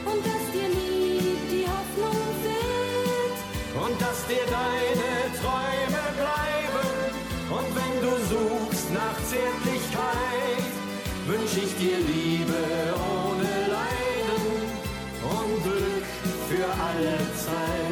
und 0.06 0.22
dass 0.26 0.44
dir 0.54 0.70
nie 0.70 1.38
die 1.52 1.66
Hoffnung 1.66 2.22
fehlt. 2.44 3.38
und 3.84 4.02
dass 4.02 4.20
dir 4.28 4.46
deine 4.60 5.12
Träume 5.40 6.04
bleiben. 6.22 6.88
Und 7.58 7.70
wenn 7.78 7.96
du 8.02 8.12
suchst 8.32 8.92
nach 8.94 9.18
Zärtlichkeit, 9.32 10.66
wünsch 11.28 11.58
ich 11.64 11.74
dir 11.78 11.98
Liebe 11.98 12.64
ohne 12.96 13.52
Leiden 13.78 14.46
und 15.24 15.64
Glück 15.64 16.08
für 16.50 16.66
alle 16.66 17.18
Zeit. 17.36 17.85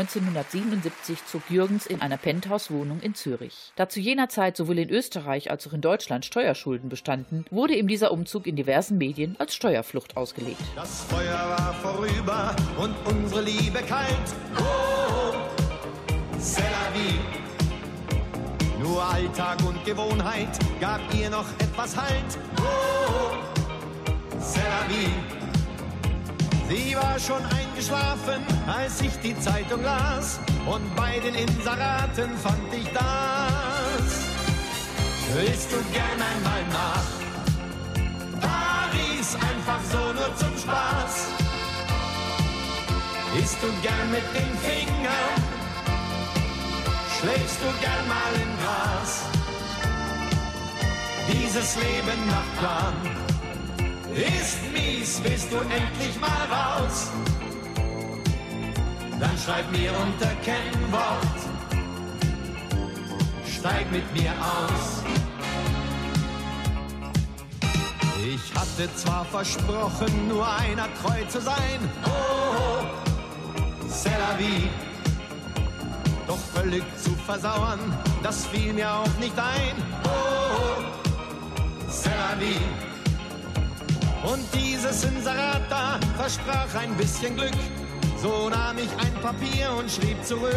1977 0.00 1.26
zog 1.26 1.42
Jürgens 1.50 1.84
in 1.86 2.00
einer 2.00 2.16
Penthouse-Wohnung 2.16 3.00
in 3.00 3.14
Zürich. 3.14 3.72
Da 3.76 3.90
zu 3.90 4.00
jener 4.00 4.30
Zeit 4.30 4.56
sowohl 4.56 4.78
in 4.78 4.88
Österreich 4.88 5.50
als 5.50 5.66
auch 5.66 5.74
in 5.74 5.82
Deutschland 5.82 6.24
Steuerschulden 6.24 6.88
bestanden, 6.88 7.44
wurde 7.50 7.74
ihm 7.74 7.86
dieser 7.86 8.10
Umzug 8.10 8.46
in 8.46 8.56
diversen 8.56 8.96
Medien 8.96 9.36
als 9.38 9.54
Steuerflucht 9.54 10.16
ausgelegt. 10.16 10.62
Das 10.74 11.04
Feuer 11.04 11.34
war 11.34 11.74
vorüber 11.82 12.56
und 12.78 12.94
unsere 13.04 13.42
Liebe 13.42 13.80
kalt. 13.82 14.08
Oh, 14.58 15.34
vie. 16.38 17.18
Nur 18.82 19.04
Alltag 19.04 19.58
und 19.66 19.84
Gewohnheit 19.84 20.48
gab 20.80 21.00
ihr 21.14 21.28
noch 21.28 21.46
etwas 21.58 21.94
Halt. 21.94 22.38
Oh, 22.58 23.32
vie. 24.88 25.10
Sie 26.70 26.96
war 26.96 27.18
schon 27.18 27.44
eingeschlafen, 27.80 28.44
als 28.66 29.00
ich 29.00 29.18
die 29.20 29.38
Zeitung 29.40 29.82
las. 29.82 30.38
Und 30.66 30.94
bei 30.96 31.18
den 31.20 31.34
Inseraten 31.34 32.36
fand 32.36 32.72
ich 32.72 32.86
das. 32.92 34.28
Willst 35.34 35.72
du 35.72 35.76
gern 35.92 36.20
einmal 36.20 36.62
nach 36.70 37.06
Paris, 38.40 39.34
einfach 39.34 39.80
so 39.90 40.12
nur 40.12 40.36
zum 40.36 40.56
Spaß? 40.58 41.28
Isst 43.42 43.58
du 43.62 43.68
gern 43.82 44.10
mit 44.10 44.24
den 44.34 44.58
Fingern? 44.58 45.34
Schläfst 47.18 47.58
du 47.60 47.80
gern 47.80 48.08
mal 48.08 48.32
im 48.34 48.52
Gras? 48.62 49.24
Dieses 51.32 51.76
Leben 51.76 52.26
nach 52.26 52.58
Plan 52.58 52.94
ist 54.12 54.58
mies, 54.72 55.20
willst 55.22 55.52
du 55.52 55.58
endlich 55.58 56.20
mal 56.20 56.46
raus? 56.50 57.10
Dann 59.20 59.36
schreib 59.36 59.70
mir 59.70 59.92
unter 59.92 60.34
Kennwort, 60.42 61.38
steig 63.46 63.92
mit 63.92 64.10
mir 64.14 64.32
aus. 64.40 65.02
Ich 68.24 68.54
hatte 68.58 68.88
zwar 68.96 69.26
versprochen, 69.26 70.28
nur 70.28 70.46
einer 70.48 70.88
treu 71.02 71.22
zu 71.28 71.38
sein, 71.38 71.80
oh, 72.06 72.82
c'est 73.88 74.18
la 74.18 74.38
vie. 74.38 74.70
Doch 76.26 76.38
völlig 76.54 76.82
zu 77.02 77.10
versauern, 77.26 77.80
das 78.22 78.46
fiel 78.46 78.72
mir 78.72 78.90
auch 78.90 79.18
nicht 79.18 79.38
ein, 79.38 79.76
oh, 80.04 80.82
c'est 81.90 82.08
la 82.08 82.40
vie. 82.40 82.62
Und 84.22 84.44
dieses 84.54 85.04
Inserat 85.04 85.62
da 85.68 86.00
versprach 86.16 86.74
ein 86.74 86.94
bisschen 86.94 87.36
Glück. 87.36 87.79
So 88.22 88.50
nahm 88.50 88.76
ich 88.76 88.90
ein 88.98 89.14
Papier 89.22 89.72
und 89.78 89.90
schrieb 89.90 90.22
zurück. 90.22 90.54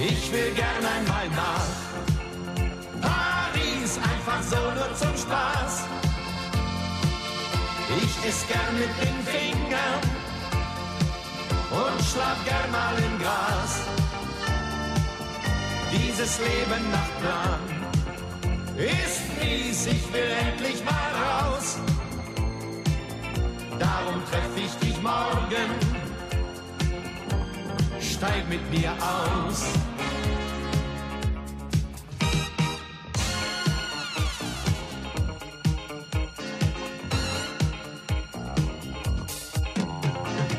Ich 0.00 0.32
will 0.32 0.50
gern 0.54 0.84
einmal 0.84 1.28
nach 1.28 1.70
Paris, 3.00 3.96
einfach 3.98 4.42
so 4.42 4.56
nur 4.56 4.92
zum 4.96 5.16
Spaß. 5.16 5.84
Ich 8.02 8.28
iss 8.28 8.44
gern 8.48 8.74
mit 8.76 8.90
den 9.00 9.18
Fingern 9.24 10.00
und 11.70 12.04
schlaf 12.04 12.44
gern 12.44 12.70
mal 12.72 12.96
im 12.98 13.18
Gras. 13.20 13.82
Dieses 15.92 16.38
Leben 16.40 16.90
nach 16.90 17.10
Plan 17.20 17.60
ist 18.76 19.22
mies, 19.38 19.86
ich 19.86 20.12
will 20.12 20.30
endlich 20.48 20.84
mal 20.84 21.10
raus. 21.22 21.76
Darum 23.80 24.22
treff 24.30 24.56
ich 24.56 24.72
dich 24.86 25.02
morgen, 25.02 25.70
steig 27.98 28.46
mit 28.50 28.60
mir 28.70 28.92
aus. 28.92 29.64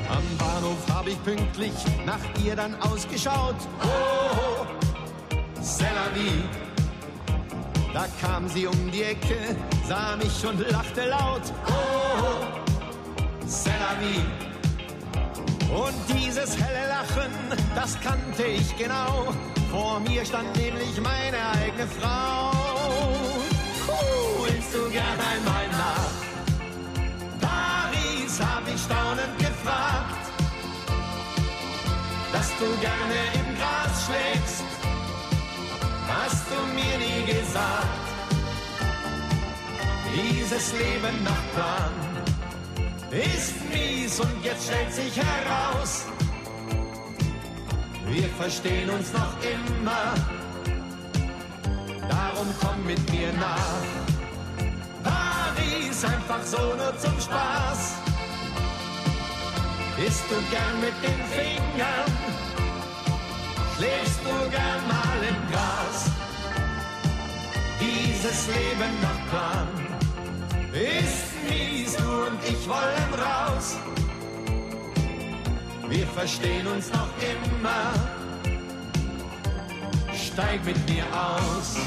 Am 0.09 0.37
Bahnhof 0.39 0.77
hab 0.91 1.07
ich 1.07 1.23
pünktlich 1.23 1.73
nach 2.07 2.43
ihr 2.43 2.55
dann 2.55 2.73
ausgeschaut. 2.81 3.55
Oh, 3.83 4.65
vie. 6.15 6.43
Da 7.93 8.07
kam 8.19 8.47
sie 8.47 8.65
um 8.65 8.91
die 8.91 9.03
Ecke, 9.03 9.55
sah 9.87 10.15
mich 10.15 10.43
und 10.45 10.59
lachte 10.71 11.05
laut. 11.05 11.43
Oh, 11.67 12.00
vie. 13.99 14.23
Und 15.73 15.95
dieses 16.09 16.57
helle 16.57 16.87
Lachen, 16.89 17.31
das 17.75 17.99
kannte 18.01 18.43
ich 18.43 18.75
genau. 18.77 19.33
Vor 19.71 19.99
mir 20.01 20.25
stand 20.25 20.55
nämlich 20.57 20.99
meine 21.01 21.39
eigene 21.59 21.87
Frau. 21.87 22.51
Puh, 23.85 24.45
willst 24.45 24.73
du 24.73 24.89
gern 24.89 25.19
einmal 25.31 25.67
nach 25.71 26.11
Paris, 27.39 28.39
hab 28.39 28.67
ich 28.67 28.81
staunend 28.81 29.37
gefragt. 29.39 30.23
Dass 32.33 32.49
du 32.59 32.65
gerne 32.79 33.17
im 33.39 33.55
Gras 33.57 34.05
schläfst, 34.05 34.63
hast 36.07 36.45
du 36.49 36.59
mir 36.75 36.97
nie 36.97 37.25
gesagt. 37.31 38.07
Dieses 40.13 40.73
Leben 40.73 41.23
nach 41.23 41.43
Plan 41.55 42.10
ist 43.11 43.55
mies 43.69 44.19
und 44.19 44.43
jetzt 44.43 44.65
stellt 44.67 44.93
sich 44.93 45.17
heraus, 45.17 46.05
wir 48.07 48.27
verstehen 48.29 48.89
uns 48.89 49.11
noch 49.13 49.35
immer. 49.43 50.13
Darum 52.09 52.47
komm 52.61 52.85
mit 52.85 53.11
mir 53.11 53.31
nach 53.33 53.83
Paris, 55.03 56.03
einfach 56.03 56.43
so 56.43 56.57
nur 56.57 56.97
zum 56.97 57.19
Spaß. 57.19 57.95
Isst 60.05 60.23
du 60.29 60.35
gern 60.49 60.79
mit 60.79 60.95
den 61.03 61.21
Fingern? 61.35 62.11
Schläfst 63.77 64.19
du 64.23 64.49
gern 64.49 64.87
mal 64.87 65.19
im 65.29 65.51
Gras? 65.51 66.11
Dieses 67.79 68.47
Leben 68.47 68.93
nach 69.01 69.29
Plan 69.29 69.67
ist 70.73 71.30
mies, 71.51 71.95
du 71.95 72.09
und 72.27 72.39
ich 72.43 72.61
wollen 72.67 73.13
raus. 73.27 73.77
Wir 75.89 76.07
verstehen 76.07 76.67
uns 76.67 76.91
noch 76.91 77.09
immer. 77.19 78.21
steig 80.31 80.65
mit 80.65 80.77
mir 80.89 81.03
aus. 81.13 81.77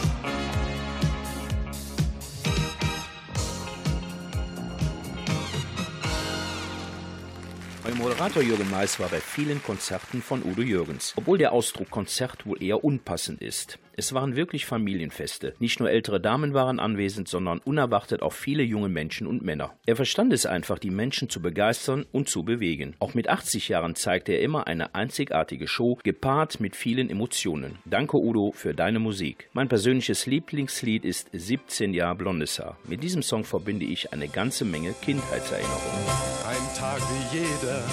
Euer 7.85 7.95
Moderator 7.95 8.43
Jürgen 8.43 8.69
Mais 8.71 8.99
war 8.99 9.09
bei 9.09 9.21
vielen 9.21 9.63
Konzerten 9.63 10.23
von 10.23 10.43
Udo 10.43 10.63
Jürgens, 10.63 11.15
obwohl 11.17 11.39
der 11.39 11.53
Ausdruck 11.53 11.91
Konzert 11.91 12.47
wohl 12.47 12.63
eher 12.63 12.83
unpassend 12.85 13.41
ist. 13.41 13.79
Es 13.97 14.13
waren 14.13 14.35
wirklich 14.35 14.67
Familienfeste. 14.67 15.55
Nicht 15.61 15.79
nur 15.79 15.89
ältere 15.89 16.21
Damen 16.21 16.53
waren 16.53 16.81
anwesend, 16.81 17.29
sondern 17.29 17.61
unerwartet 17.61 18.23
auch 18.23 18.33
viele 18.33 18.65
junge 18.65 18.89
Menschen 18.89 19.27
und 19.29 19.43
Männer. 19.43 19.75
Er 19.87 19.95
verstand 19.95 20.33
es 20.33 20.47
einfach, 20.47 20.81
die 20.81 20.91
Menschen 20.91 21.31
zu 21.31 21.41
begeistern 21.41 22.05
und 22.11 22.29
zu 22.29 22.43
bewegen. 22.43 22.97
Auch 22.99 23.15
mit 23.15 23.29
80 23.29 23.69
Jahren 23.69 23.95
zeigte 23.95 24.33
er 24.33 24.41
immer 24.41 24.67
eine 24.67 24.97
einzigartige 24.97 25.69
Show, 25.69 25.99
gepaart 26.03 26.59
mit 26.59 26.75
vielen 26.75 27.09
Emotionen. 27.09 27.79
Danke 27.85 28.17
Udo 28.17 28.53
für 28.53 28.75
deine 28.75 28.99
Musik. 28.99 29.49
Mein 29.53 29.69
persönliches 29.69 30.27
Lieblingslied 30.27 31.05
ist 31.05 31.29
17 31.33 31.95
Jahre 31.95 32.17
blondes 32.17 32.59
Haar. 32.59 32.77
Mit 32.89 33.03
diesem 33.03 33.23
Song 33.23 33.45
verbinde 33.45 33.85
ich 33.85 34.13
eine 34.13 34.27
ganze 34.27 34.65
Menge 34.65 34.95
Kindheitserinnerungen. 35.03 36.07
Ein 36.49 36.77
Tag 36.77 37.01
wie 37.01 37.39
jeder. 37.39 37.85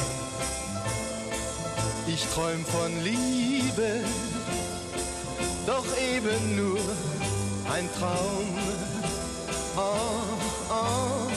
Ich 2.08 2.26
träum 2.26 2.66
von 2.66 2.92
Liebe, 3.04 4.04
eben 6.24 6.56
nur 6.56 6.80
ein 7.74 7.90
Traum. 7.98 8.48
Oh, 9.76 10.70
oh. 10.70 11.32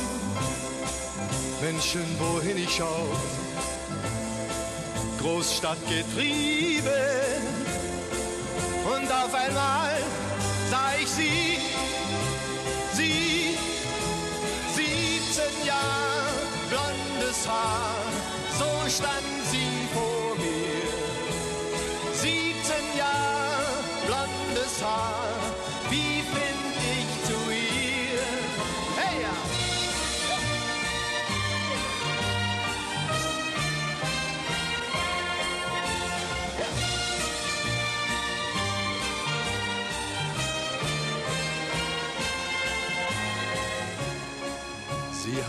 Menschen, 1.63 2.05
wohin 2.19 2.59
ich 2.59 2.77
schau, 2.77 3.07
Großstadt 5.21 5.79
getrieben. 5.89 6.83
Und 8.85 9.11
auf 9.11 9.35
einmal 9.35 9.97
sah 10.71 10.93
ich 11.01 11.09
sie, 11.09 11.59
sie, 12.93 13.57
17 14.75 15.67
Jahre 15.67 16.25
blondes 16.69 17.49
Haar, 17.49 17.97
so 18.59 18.91
stand 18.91 19.44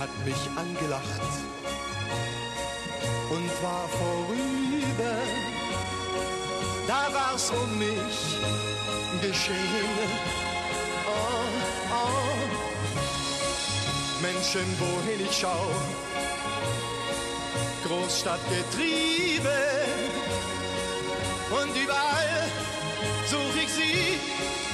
hat 0.05 0.25
mich 0.25 0.43
angelacht 0.55 1.31
und 3.31 3.49
war 3.63 3.87
vorüber. 3.89 5.15
Da 6.87 7.07
war's 7.11 7.49
um 7.49 7.79
mich 7.79 8.17
geschehen. 9.21 10.09
Oh, 11.07 11.47
oh. 11.91 12.37
Menschen, 14.21 14.67
wohin 14.79 15.25
ich 15.25 15.37
schau, 15.39 15.65
Großstadt 17.87 18.41
getrieben. 18.49 19.47
Und 21.49 21.75
überall 21.83 22.43
such 23.27 23.55
ich 23.63 23.69
sie, 23.69 23.81
sie, 23.81 24.64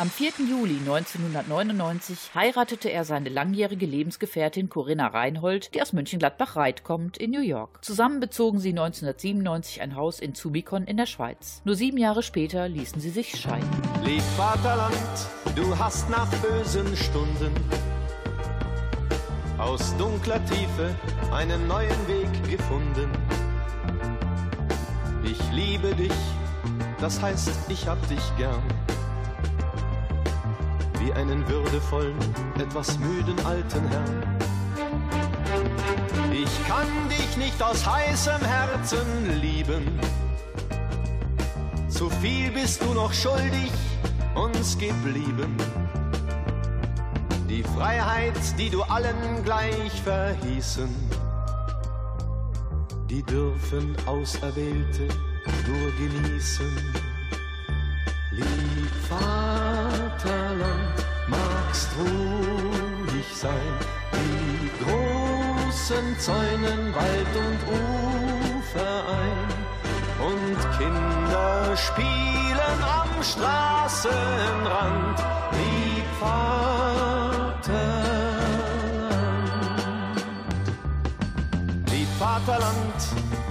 Am 0.00 0.08
4. 0.08 0.46
Juli 0.48 0.78
1999 0.78 2.30
heiratete 2.34 2.88
er 2.88 3.04
seine 3.04 3.28
langjährige 3.28 3.84
Lebensgefährtin 3.84 4.70
Corinna 4.70 5.08
Reinhold, 5.08 5.74
die 5.74 5.82
aus 5.82 5.92
Mönchengladbach-Reit 5.92 6.84
kommt, 6.84 7.18
in 7.18 7.30
New 7.30 7.42
York. 7.42 7.84
Zusammen 7.84 8.18
bezogen 8.18 8.60
sie 8.60 8.70
1997 8.70 9.82
ein 9.82 9.96
Haus 9.96 10.18
in 10.18 10.34
Zubikon 10.34 10.84
in 10.84 10.96
der 10.96 11.04
Schweiz. 11.04 11.60
Nur 11.66 11.74
sieben 11.74 11.98
Jahre 11.98 12.22
später 12.22 12.66
ließen 12.66 12.98
sie 12.98 13.10
sich 13.10 13.36
scheiden. 13.38 13.68
Lieb 14.02 14.22
Vaterland, 14.38 14.94
du 15.54 15.78
hast 15.78 16.08
nach 16.08 16.30
bösen 16.36 16.96
Stunden 16.96 17.52
aus 19.58 19.94
dunkler 19.98 20.42
Tiefe 20.46 20.96
einen 21.30 21.68
neuen 21.68 22.08
Weg 22.08 22.50
gefunden. 22.50 23.10
Ich 25.24 25.52
liebe 25.52 25.94
dich, 25.94 26.16
das 27.02 27.20
heißt, 27.20 27.50
ich 27.68 27.86
hab 27.86 27.98
dich 28.08 28.22
gern. 28.38 28.62
Wie 31.00 31.12
einen 31.12 31.46
würdevollen, 31.48 32.16
etwas 32.58 32.98
müden 32.98 33.38
alten 33.46 33.88
Herrn. 33.88 34.36
Ich 36.32 36.68
kann 36.68 36.86
dich 37.08 37.36
nicht 37.36 37.62
aus 37.62 37.86
heißem 37.86 38.44
Herzen 38.44 39.40
lieben. 39.40 39.98
Zu 41.88 42.08
viel 42.08 42.50
bist 42.50 42.82
du 42.82 42.94
noch 42.94 43.12
schuldig 43.12 43.72
uns 44.34 44.78
geblieben. 44.78 45.56
Die 47.48 47.62
Freiheit, 47.62 48.38
die 48.58 48.70
du 48.70 48.82
allen 48.82 49.42
gleich 49.44 50.00
verhießen, 50.02 50.88
die 53.10 53.22
dürfen 53.22 53.96
Auserwählte 54.06 55.08
nur 55.66 55.90
genießen. 55.98 57.09
Ruhig 61.98 63.26
sein, 63.34 63.74
die 64.12 64.70
großen 64.82 66.18
Zäunen 66.18 66.94
Wald 66.94 67.36
und 67.36 67.60
Ufer 67.72 69.04
ein 69.22 69.48
und 70.24 70.58
Kinder 70.78 71.76
spielen 71.76 72.78
am 72.82 73.22
Straßenrand. 73.22 75.18
Lieb 75.52 76.08
Vaterland. 76.18 77.66
Lieb 81.90 82.08
Vaterland, 82.18 83.00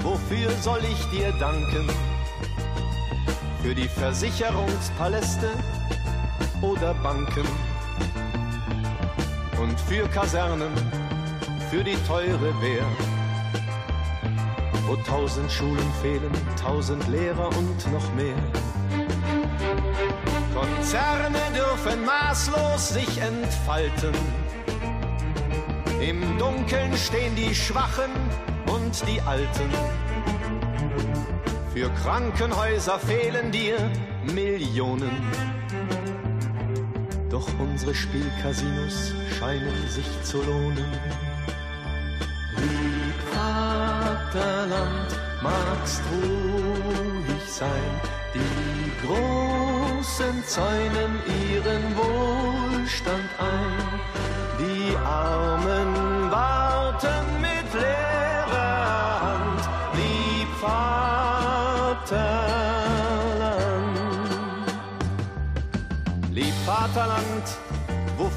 wofür 0.02 0.52
soll 0.62 0.84
ich 0.84 1.10
dir 1.10 1.32
danken? 1.40 1.90
Für 3.62 3.76
die 3.76 3.90
Versicherungspaläste 3.90 5.50
oder 6.62 6.94
Banken? 6.94 7.69
Und 9.62 9.80
für 9.82 10.08
Kasernen, 10.08 10.72
für 11.70 11.84
die 11.84 11.98
teure 12.08 12.62
Wehr? 12.62 12.86
wo 14.90 14.96
tausend 14.96 15.52
Schulen 15.52 15.94
fehlen, 16.02 16.32
tausend 16.60 17.08
Lehrer 17.10 17.48
und 17.56 17.92
noch 17.92 18.14
mehr. 18.16 18.36
Konzerne 20.52 21.38
dürfen 21.56 22.04
maßlos 22.06 22.90
sich 22.90 23.22
entfalten. 23.22 24.16
Im 26.02 26.40
Dunkeln 26.40 26.98
stehen 26.98 27.36
die 27.36 27.54
Schwachen 27.54 28.10
und 28.66 29.08
die 29.08 29.22
Alten. 29.22 29.70
Für 31.72 31.90
Krankenhäuser 32.02 32.98
fehlen 32.98 33.52
dir 33.52 33.78
Millionen. 34.34 35.59
Doch 37.40 37.60
unsere 37.60 37.96
Spielcasinos 37.96 39.14
scheinen 39.38 39.88
sich 39.88 40.10
zu 40.24 40.42
lohnen. 40.44 40.92
Lieb 42.58 43.20
Vaterland, 43.32 45.10
magst 45.42 46.02
ruhig 46.12 47.46
sein. 47.48 47.94
Die 48.34 49.08
Großen 49.08 50.44
zäunen 50.46 51.14
ihren 51.50 51.84
Wohlstand 51.96 53.30
ein. 53.40 54.02
Die 54.60 54.98
Armen 54.98 56.30
warten 56.30 57.39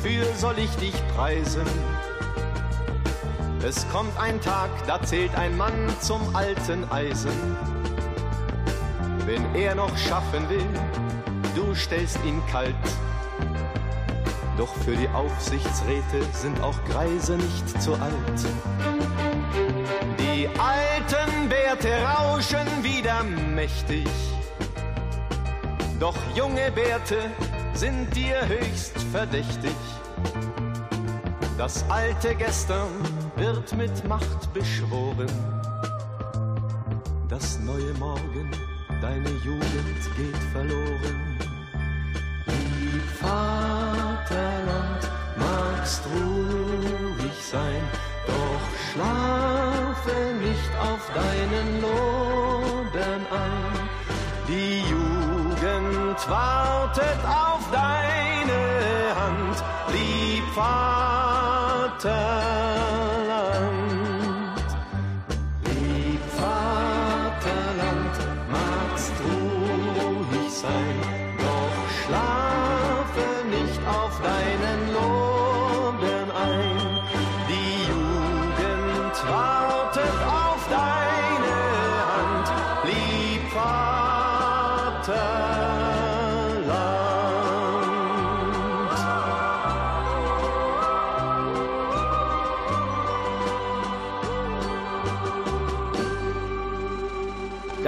wofür 0.02 0.24
soll 0.34 0.58
ich 0.58 0.74
dich 0.76 0.94
preisen? 1.14 1.66
Es 3.64 3.88
kommt 3.90 4.18
ein 4.18 4.40
Tag, 4.40 4.70
da 4.86 5.00
zählt 5.00 5.32
ein 5.36 5.56
Mann 5.56 5.88
zum 6.00 6.34
alten 6.34 6.90
Eisen. 6.90 7.56
Wenn 9.26 9.54
er 9.54 9.76
noch 9.76 9.96
schaffen 9.96 10.48
will, 10.48 10.66
du 11.54 11.72
stellst 11.74 12.18
ihn 12.24 12.42
kalt. 12.50 12.74
Doch 14.58 14.74
für 14.84 14.96
die 14.96 15.08
Aufsichtsräte 15.10 16.26
sind 16.32 16.60
auch 16.62 16.82
Greise 16.86 17.36
nicht 17.36 17.80
zu 17.80 17.92
alt. 17.92 18.44
Die 20.18 20.48
alten 20.58 21.48
Bärte 21.48 21.90
rauschen 22.02 22.66
wieder 22.82 23.22
mächtig. 23.22 24.08
Doch 26.00 26.16
junge 26.34 26.72
Bärte 26.72 27.30
sind 27.74 28.14
dir 28.14 28.46
höchst 28.46 28.98
verdächtig. 29.12 29.76
Das 31.58 31.84
alte 31.88 32.34
Gestern 32.34 32.90
wird 33.36 33.72
mit 33.76 34.08
Macht 34.08 34.52
beschworen. 34.52 35.30
Das 37.28 37.58
neue 37.60 37.92
Morgen, 37.98 38.50
deine 39.00 39.30
Jugend 39.44 40.02
geht 40.16 40.42
verloren. 40.52 41.38
Lieb 42.46 43.02
Vaterland, 43.20 45.02
magst 45.36 46.02
ruhig 46.14 47.44
sein, 47.50 47.82
doch 48.26 48.64
schlafe 48.92 50.34
nicht 50.42 50.72
auf 50.80 51.10
deinen 51.14 51.80
Lorbeeren 51.80 53.26
ein. 53.30 53.88
Die 54.48 54.82
Jugend 54.90 56.28
wartet 56.28 57.18
auf 57.24 57.51
deine 57.72 58.60
Hand, 59.20 59.58
lieb 59.92 60.46
Vaterland. 60.54 62.12
Lieb 65.64 66.24
Vaterland, 66.38 68.16
magst 68.50 69.14
ruhig 69.24 70.52
sein, 70.52 70.96
doch 71.38 71.78
schlafe 71.98 73.26
nicht 73.48 73.80
auf 73.88 74.14
deinen 74.20 74.80
Lorbeeren 74.92 75.21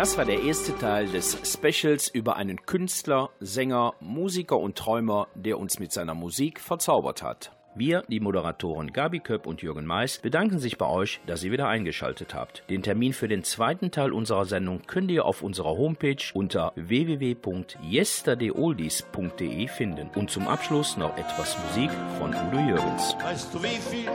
Das 0.05 0.19
war 0.19 0.27
der 0.27 0.43
erste 0.43 0.77
Teil 0.77 1.07
des 1.07 1.39
Specials 1.51 2.09
über 2.09 2.37
einen 2.37 2.67
Künstler, 2.67 3.31
Sänger, 3.41 3.95
Musiker 4.01 4.59
und 4.59 4.77
Träumer, 4.77 5.29
der 5.35 5.59
uns 5.59 5.79
mit 5.79 5.93
seiner 5.93 6.15
Musik 6.15 6.61
verzaubert 6.61 7.23
hat. 7.23 7.53
Wir, 7.75 8.03
die 8.09 8.21
Moderatoren 8.21 8.93
Gabi 8.93 9.21
Köpp 9.21 9.47
und 9.47 9.63
Jürgen 9.63 9.87
Mais, 9.87 10.19
bedanken 10.19 10.59
sich 10.59 10.77
bei 10.77 10.87
euch, 10.87 11.23
dass 11.27 11.43
ihr 11.43 11.53
wieder 11.53 11.69
eingeschaltet 11.69 12.35
habt. 12.35 12.65
Den 12.69 12.83
Termin 12.83 13.15
für 13.15 13.29
den 13.29 13.45
zweiten 13.45 13.93
Teil 13.93 14.13
unserer 14.13 14.45
Sendung 14.45 14.83
könnt 14.87 15.11
ihr 15.11 15.25
auf 15.25 15.41
unserer 15.41 15.71
Homepage 15.71 16.23
unter 16.35 16.73
www.yesterdayoldies.de 16.77 19.69
finden. 19.69 20.11
Und 20.17 20.31
zum 20.31 20.49
Abschluss 20.49 20.99
noch 20.99 21.17
etwas 21.17 21.57
Musik 21.69 21.91
von 22.19 22.29
Udo 22.29 22.59
Jürgens. 22.59 23.17
Weißt 23.23 23.55
du, 23.55 23.63
wie 23.63 23.69
viel 23.69 24.11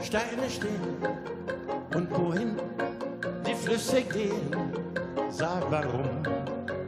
Steine 0.00 0.48
stehen 0.48 0.78
und 1.92 2.08
wohin 2.12 2.54
Flüsse 3.64 4.02
gehen? 4.02 4.50
Sag, 5.30 5.64
warum 5.70 6.22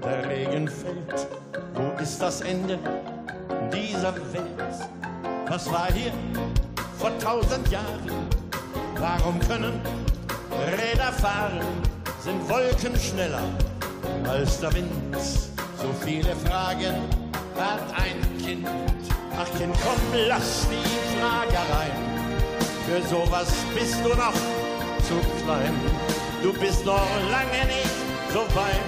der 0.03 0.29
Regen 0.29 0.69
fällt. 0.69 1.29
Wo 1.75 2.01
ist 2.03 2.21
das 2.21 2.41
Ende 2.41 2.79
dieser 3.73 4.15
Welt? 4.33 4.89
Was 5.49 5.71
war 5.71 5.93
hier 5.93 6.13
vor 6.99 7.17
tausend 7.19 7.69
Jahren? 7.71 8.29
Warum 8.99 9.39
können 9.41 9.81
Räder 10.51 11.13
fahren? 11.13 11.61
Sind 12.21 12.49
Wolken 12.49 12.97
schneller 12.99 13.43
als 14.29 14.61
der 14.61 14.73
Wind? 14.75 15.17
So 15.17 15.93
viele 16.05 16.35
Fragen 16.37 16.97
hat 17.57 17.83
ein 17.97 18.45
Kind. 18.45 18.67
Ach 19.41 19.59
Kind, 19.59 19.75
komm, 19.83 20.21
lass 20.27 20.67
die 20.69 21.19
Fragerei. 21.19 21.91
Für 22.87 23.07
sowas 23.07 23.53
bist 23.75 24.05
du 24.05 24.09
noch 24.09 24.35
zu 25.07 25.15
klein. 25.45 26.08
Du 26.43 26.53
bist 26.53 26.85
noch 26.85 27.07
lange 27.31 27.67
nicht 27.67 27.91
so 28.33 28.41
weit. 28.55 28.81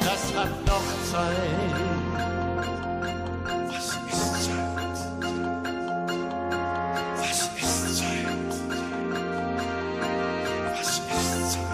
Das 0.00 0.34
hat 0.34 0.48
noch 0.66 0.82
Zeit. 1.10 1.36
Was 3.68 3.86
ist 4.10 4.44
Zeit? 4.46 4.98
Was 7.18 7.40
ist 7.60 7.98
Zeit? 7.98 8.26
Was 10.78 10.88
ist 10.88 11.02
Zeit? 11.52 11.70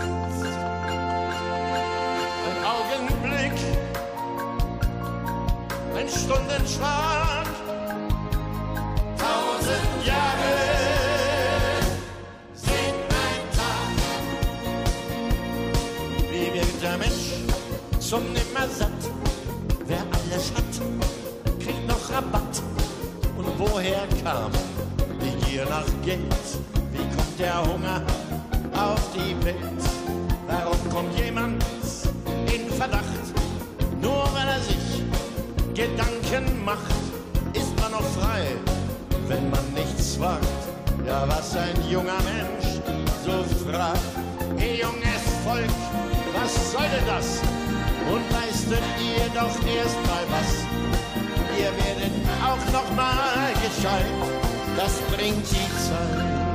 Ein 2.49 2.59
Augenblick, 2.67 3.59
ein 5.97 6.09
Stundenschlag, 6.09 7.46
zum 18.17 18.33
Nimmersatt? 18.33 19.03
Wer 19.87 20.03
alles 20.17 20.53
hat, 20.57 20.73
kriegt 21.61 21.87
noch 21.87 22.11
Rabatt. 22.11 22.63
Und 23.37 23.47
woher 23.59 24.07
kam 24.25 24.51
die 25.21 25.37
Gier 25.45 25.67
nach 25.67 25.85
Geld? 26.03 26.47
Wie 26.93 27.07
kommt 27.15 27.39
der 27.39 27.63
Hunger 27.63 28.01
auf 28.73 29.01
die 29.15 29.37
Welt? 29.45 29.83
Warum 30.47 30.91
kommt 30.91 31.19
jemand 31.19 31.63
in 32.55 32.71
Verdacht? 32.71 33.25
Nur 34.01 34.25
weil 34.35 34.49
er 34.49 34.61
sich 34.61 35.03
Gedanken 35.75 36.65
macht, 36.65 36.97
ist 37.53 37.79
man 37.81 37.93
noch 37.93 38.09
frei, 38.19 38.47
wenn 39.29 39.51
man 39.51 39.65
nichts 39.75 40.19
wagt. 40.19 40.47
Ja, 41.07 41.29
was 41.29 41.55
ein 41.55 41.77
junger 41.91 42.21
Mensch 42.25 42.81
so 43.25 43.45
fragt. 43.69 44.01
Ihr 44.59 44.77
junges 44.77 45.25
Volk, 45.45 45.77
was 46.35 46.73
sollte 46.73 47.03
das? 47.07 47.43
Und 48.13 48.31
leistet 48.31 48.85
ihr 49.01 49.29
doch 49.35 49.57
erst 49.67 49.99
mal 50.07 50.25
was. 50.31 50.65
Ihr 51.59 51.73
werdet 51.85 52.13
auch 52.45 52.73
noch 52.73 52.91
mal 52.95 53.53
gescheit, 53.55 54.07
das 54.77 55.01
bringt 55.17 55.45
die 55.51 55.71
Zeit. 55.79 56.46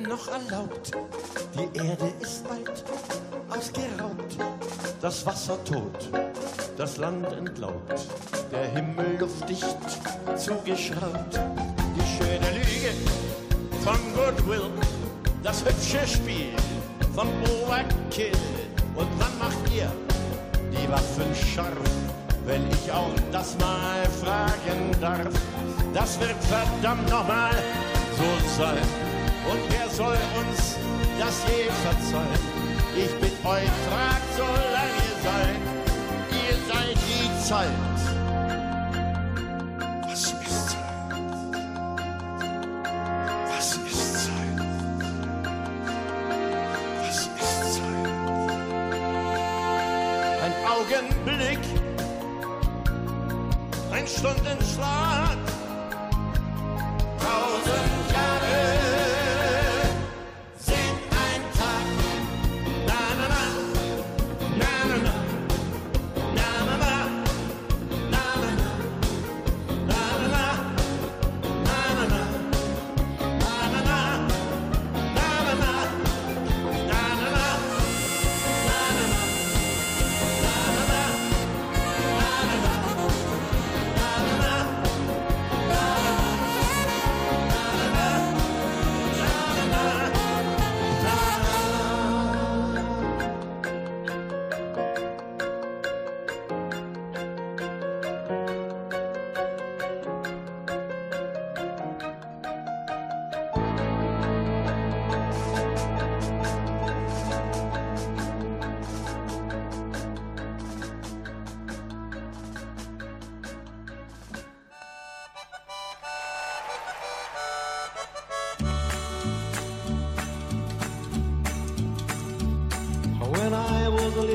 Denn 0.00 0.08
noch 0.08 0.28
erlaubt? 0.28 0.92
Die 1.54 1.78
Erde 1.78 2.12
ist 2.20 2.46
bald 2.46 2.84
ausgeraubt, 3.48 4.36
das 5.00 5.24
Wasser 5.26 5.62
tot, 5.64 6.10
das 6.76 6.96
Land 6.96 7.26
entlaubt, 7.32 8.08
der 8.52 8.68
Himmel 8.70 9.18
luftdicht 9.18 9.76
zugeschraubt. 10.36 11.40
Die 11.96 12.24
schöne 12.24 12.58
Lüge 12.58 12.92
von 13.82 13.98
Goodwill, 14.14 14.70
das 15.42 15.64
hübsche 15.64 16.06
Spiel 16.06 16.54
von 17.14 17.28
Overkill. 17.62 18.32
Und 18.94 19.08
wann 19.18 19.38
macht 19.38 19.74
ihr 19.74 19.90
die 20.72 20.90
Waffen 20.90 21.34
scharf, 21.34 21.68
wenn 22.46 22.62
ich 22.70 22.92
auch 22.92 23.14
das 23.32 23.56
mal 23.58 24.04
fragen 24.22 24.90
darf? 25.00 25.34
Das 25.94 26.20
wird 26.20 26.36
verdammt 26.44 27.08
nochmal 27.10 27.54
so 28.16 28.62
sein. 28.62 29.09
Und 29.50 29.60
wer 29.68 29.88
soll 29.90 30.16
uns 30.38 30.76
das 31.18 31.42
je 31.48 31.64
verzeihen? 31.82 32.44
Ich 32.96 33.12
bitt 33.20 33.44
euch, 33.44 33.70
fragt, 33.88 34.30
solange 34.36 34.96
ihr 35.08 35.16
seid. 35.26 35.60
Ihr 36.30 36.56
seid 36.72 36.96
die 37.08 37.48
Zeit. 37.48 37.99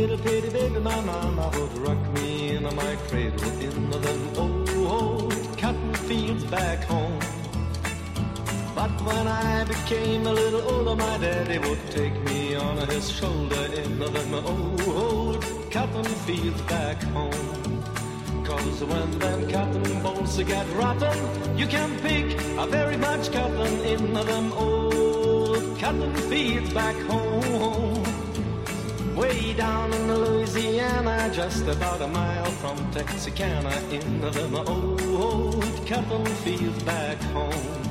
Little 0.07 0.23
pretty 0.23 0.49
baby, 0.49 0.79
my 0.79 1.01
mama 1.01 1.49
would 1.55 1.77
rock 1.79 2.13
me 2.13 2.55
in 2.55 2.63
my 2.63 2.95
cradle 3.07 3.49
in 3.59 3.89
them 3.89 4.21
old 4.37 5.57
cotton 5.57 5.93
fields 6.07 6.43
back 6.43 6.83
home. 6.83 7.19
But 8.75 8.91
when 9.01 9.27
I 9.27 9.63
became 9.63 10.27
a 10.27 10.31
little 10.31 10.61
older, 10.61 10.95
my 10.95 11.17
daddy 11.17 11.57
would 11.57 11.79
take 11.89 12.13
me 12.25 12.53
on 12.55 12.77
his 12.87 13.09
shoulder 13.09 13.65
in 13.81 13.97
them 13.97 14.33
old 14.35 15.43
cotton 15.71 16.03
fields 16.25 16.61
back 16.73 17.01
home. 17.15 17.83
Cause 18.43 18.83
when 18.83 19.09
them 19.17 19.49
cotton 19.49 20.03
bolls 20.03 20.37
get 20.43 20.67
rotten, 20.75 21.57
you 21.57 21.65
can 21.65 21.89
pick 22.01 22.39
a 22.59 22.67
very 22.67 22.97
much 22.97 23.31
cotton 23.31 23.73
in 23.93 24.13
them 24.13 24.53
old 24.53 25.79
cotton 25.79 26.15
fields 26.29 26.71
back 26.73 26.95
home. 27.07 27.94
Down 29.53 29.93
in 29.93 30.07
Louisiana, 30.07 31.29
just 31.31 31.67
about 31.67 32.01
a 32.01 32.07
mile 32.07 32.45
from 32.45 32.77
Texarkana, 32.91 33.69
in 33.91 34.19
the 34.19 34.63
old 34.67 35.87
cotton 35.87 36.25
fields 36.25 36.83
back 36.83 37.17
home. 37.31 37.84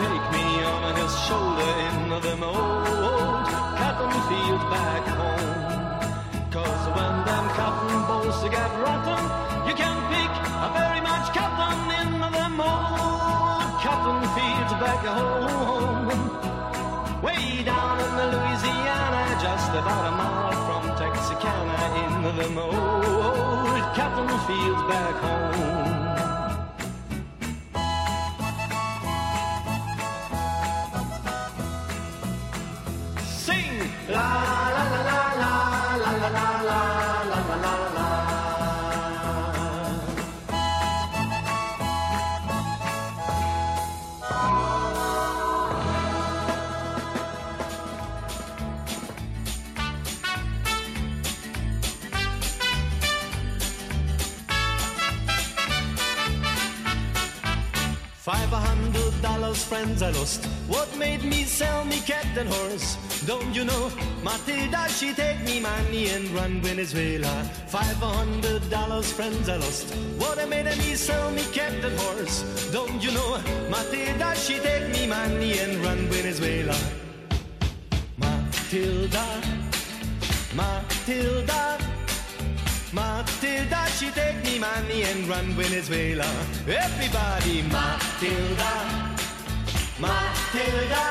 Take 0.00 0.26
me 0.32 0.46
on 0.64 0.96
his 0.96 1.12
shoulder 1.28 1.72
in 1.88 1.96
the 2.08 2.34
old 2.40 3.46
cotton 3.80 4.12
fields 4.28 4.66
back 4.72 5.04
home. 5.20 6.50
Cause 6.56 6.84
when 6.96 7.14
them 7.28 7.46
cotton 7.58 7.98
bolls 8.08 8.40
get 8.56 8.72
rotten, 8.84 9.22
you 9.68 9.74
can 9.82 9.96
pick 10.12 10.32
a 10.66 10.68
very 10.78 11.02
much 11.10 11.26
cotton 11.36 11.80
in 12.00 12.10
the 12.34 12.44
old 12.72 13.70
cotton 13.84 14.20
fields 14.36 14.74
back 14.84 15.04
home. 15.18 16.08
Way 17.26 17.44
down 17.70 17.96
in 18.04 18.10
Louisiana, 18.34 19.22
just 19.46 19.70
about 19.80 20.04
a 20.10 20.14
mile 20.20 20.56
from 20.66 20.84
Texarkana, 21.00 21.80
in 22.06 22.54
the 22.54 22.62
old 22.62 23.84
cotton 23.98 24.30
fields 24.48 24.82
back 24.88 25.16
home. 25.26 25.79
Friends 59.64 60.02
I 60.02 60.10
lost. 60.10 60.44
What 60.68 60.88
made 60.96 61.24
me 61.24 61.44
sell 61.44 61.84
me 61.84 62.00
cat 62.00 62.26
and 62.36 62.48
horse? 62.48 62.96
Don't 63.26 63.54
you 63.54 63.64
know? 63.64 63.90
Matilda, 64.22 64.88
she 64.88 65.12
take 65.12 65.42
me 65.44 65.60
money 65.60 66.08
and 66.08 66.28
run 66.30 66.60
Venezuela. 66.60 67.44
Five 67.68 67.96
hundred 67.96 68.68
dollars, 68.70 69.12
friends 69.12 69.48
I 69.48 69.56
lost. 69.56 69.94
What 70.18 70.36
made 70.48 70.66
me 70.66 70.94
sell 70.94 71.30
me 71.30 71.42
cat 71.52 71.72
and 71.84 71.98
horse? 71.98 72.42
Don't 72.72 73.02
you 73.02 73.12
know? 73.12 73.38
Matilda, 73.68 74.34
she 74.36 74.58
take 74.58 74.88
me 74.92 75.06
money 75.06 75.58
and 75.58 75.76
run 75.84 75.98
Venezuela. 76.08 76.76
Matilda, 78.18 79.26
Matilda. 80.54 81.78
Matilda, 82.92 83.86
she 83.96 84.10
take 84.10 84.42
me 84.42 84.58
money 84.58 85.04
and 85.04 85.28
run 85.28 85.46
Venezuela. 85.54 86.26
Everybody, 86.66 87.62
Matilda, 87.62 88.99
Matilda, 90.00 91.04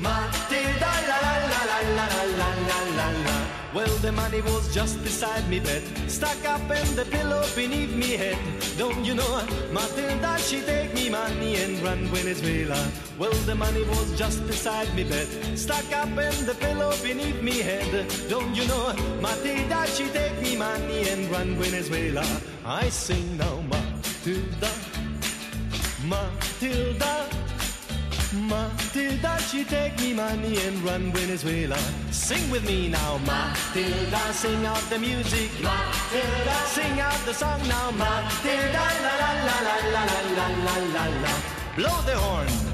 Matilda, 0.00 0.92
la 1.08 1.18
la 1.22 1.34
la 1.52 1.60
la 1.62 1.78
la 1.96 2.06
la 2.38 2.48
la 2.68 2.78
la 2.98 3.08
la. 3.26 3.36
Well, 3.72 3.96
the 3.98 4.10
money 4.10 4.40
was 4.40 4.74
just 4.74 5.00
beside 5.04 5.48
me 5.48 5.60
bed, 5.60 5.82
stuck 6.10 6.44
up 6.44 6.60
in 6.62 6.96
the 6.96 7.04
pillow 7.04 7.44
beneath 7.54 7.94
me 7.94 8.16
head. 8.16 8.36
Don't 8.76 9.04
you 9.04 9.14
know, 9.14 9.46
Matilda, 9.72 10.38
she 10.38 10.60
take 10.62 10.92
me 10.92 11.08
money 11.08 11.54
and 11.56 11.80
run 11.84 12.06
Venezuela. 12.06 12.76
Well, 13.16 13.38
the 13.46 13.54
money 13.54 13.84
was 13.84 14.18
just 14.18 14.44
beside 14.48 14.92
me 14.96 15.04
bed, 15.04 15.28
stuck 15.56 15.86
up 15.92 16.08
in 16.08 16.44
the 16.44 16.56
pillow 16.58 16.92
beneath 17.00 17.40
me 17.42 17.60
head. 17.60 18.08
Don't 18.28 18.56
you 18.56 18.66
know, 18.66 18.92
Matilda, 19.20 19.86
she 19.86 20.08
take 20.08 20.36
me 20.42 20.56
money 20.56 21.08
and 21.08 21.30
run 21.30 21.54
Venezuela. 21.54 22.26
I 22.66 22.88
sing 22.88 23.36
now, 23.36 23.62
Matilda, 23.70 24.70
Matilda. 26.04 27.31
Matilda, 28.32 29.38
she 29.40 29.62
take 29.64 29.98
me 30.00 30.14
money 30.14 30.56
and 30.64 30.78
run 30.82 31.12
Venezuela. 31.12 31.76
Sing 32.10 32.50
with 32.50 32.64
me 32.64 32.88
now, 32.88 33.18
Matilda. 33.18 34.32
Sing 34.32 34.64
out 34.64 34.80
the 34.88 34.98
music, 34.98 35.50
Matilda. 35.60 36.54
Sing 36.64 36.98
out 36.98 37.18
the 37.26 37.34
song 37.34 37.60
now, 37.68 37.90
Matilda. 37.90 38.84
La 39.04 39.12
la 39.20 39.32
la 39.46 39.56
la 39.60 39.82
la 39.92 40.04
la 40.36 40.46
la 40.64 40.76
la 40.94 41.04
la. 41.22 41.34
Blow 41.76 42.00
the 42.06 42.16
horn. 42.16 42.71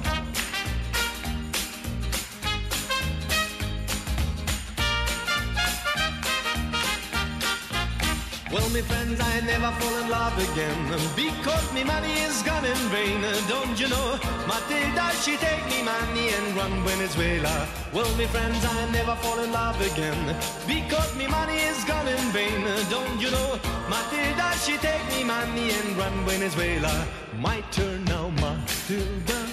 Well, 8.50 8.66
me 8.70 8.80
friends, 8.80 9.20
I 9.20 9.40
never 9.40 9.70
fall 9.78 9.96
in 9.98 10.08
love 10.08 10.36
again 10.38 10.80
because 11.14 11.70
me 11.74 11.84
money 11.84 12.12
is 12.12 12.42
gone 12.42 12.64
in 12.64 12.82
vain. 12.88 13.20
Don't 13.46 13.78
you 13.78 13.88
know? 13.88 14.18
Matilda, 14.48 15.10
she 15.22 15.36
take 15.36 15.64
me 15.68 15.82
money 15.82 16.30
and 16.30 16.56
run 16.56 16.72
Venezuela. 16.82 17.68
Well, 17.92 18.10
me 18.16 18.24
friends, 18.24 18.64
I 18.64 18.90
never 18.90 19.16
fall 19.16 19.38
in 19.40 19.52
love 19.52 19.78
again 19.92 20.34
because 20.66 21.14
me 21.16 21.26
money 21.26 21.58
is 21.58 21.84
gone 21.84 22.08
in 22.08 22.24
vain. 22.32 22.64
Don't 22.88 23.20
you 23.20 23.30
know? 23.30 23.60
Matilda, 23.90 24.52
she 24.64 24.78
take 24.78 25.06
me 25.10 25.24
money 25.24 25.70
and 25.70 25.96
run 25.98 26.24
Venezuela. 26.24 27.06
My 27.38 27.60
turn 27.70 28.02
now, 28.04 28.30
Matilda. 28.30 29.46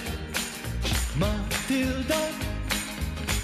Matilda. 1.18 2.35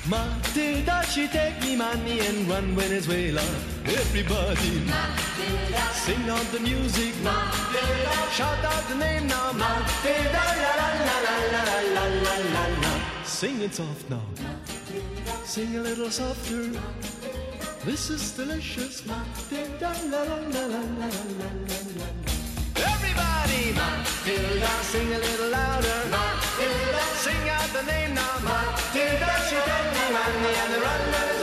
Matilda, 0.09 1.05
she 1.07 1.29
take 1.29 1.61
me 1.63 1.77
money 1.77 2.19
and 2.21 2.49
run 2.49 2.75
Venezuela. 2.75 3.43
Everybody, 3.85 4.81
Matilda. 4.81 5.83
sing 5.93 6.29
out 6.29 6.45
the 6.51 6.59
music, 6.59 7.15
Matilda. 7.23 8.31
shout 8.33 8.65
out 8.65 8.83
the 8.89 8.97
name 8.97 9.29
now, 9.29 9.53
Matilda. 9.53 10.43
La 10.63 10.73
la 10.81 10.89
la 10.99 11.17
la 11.27 11.43
la 11.53 11.83
la 11.95 12.05
la 12.27 12.37
la 12.55 12.65
la. 12.83 13.25
Sing 13.25 13.61
it 13.61 13.75
soft 13.75 14.11
now, 14.11 14.27
sing 15.45 15.77
a 15.77 15.81
little 15.81 16.11
softer. 16.11 16.71
This 17.85 18.11
is 18.11 18.33
delicious, 18.33 19.07
Matilda. 19.07 19.95
La 20.11 20.23
la 20.23 20.35
la 20.35 20.67
la 20.67 20.83
la 20.99 21.07
la 21.07 21.47
la 21.47 21.79
la. 21.99 22.42
Everybody, 23.15 23.73
Matilda, 23.73 24.69
sing 24.83 25.13
a 25.13 25.19
little 25.19 25.51
louder. 25.51 25.99
Matilda, 26.09 27.03
sing 27.21 27.49
out 27.51 27.69
the 27.75 27.83
name 27.83 28.15
now. 28.15 28.39
Matilda, 28.41 29.31
she 29.49 29.57
fed 29.57 29.87
me 29.93 30.13
money 30.13 30.55
and 30.63 30.75
the 30.75 30.81
runners. 30.81 31.42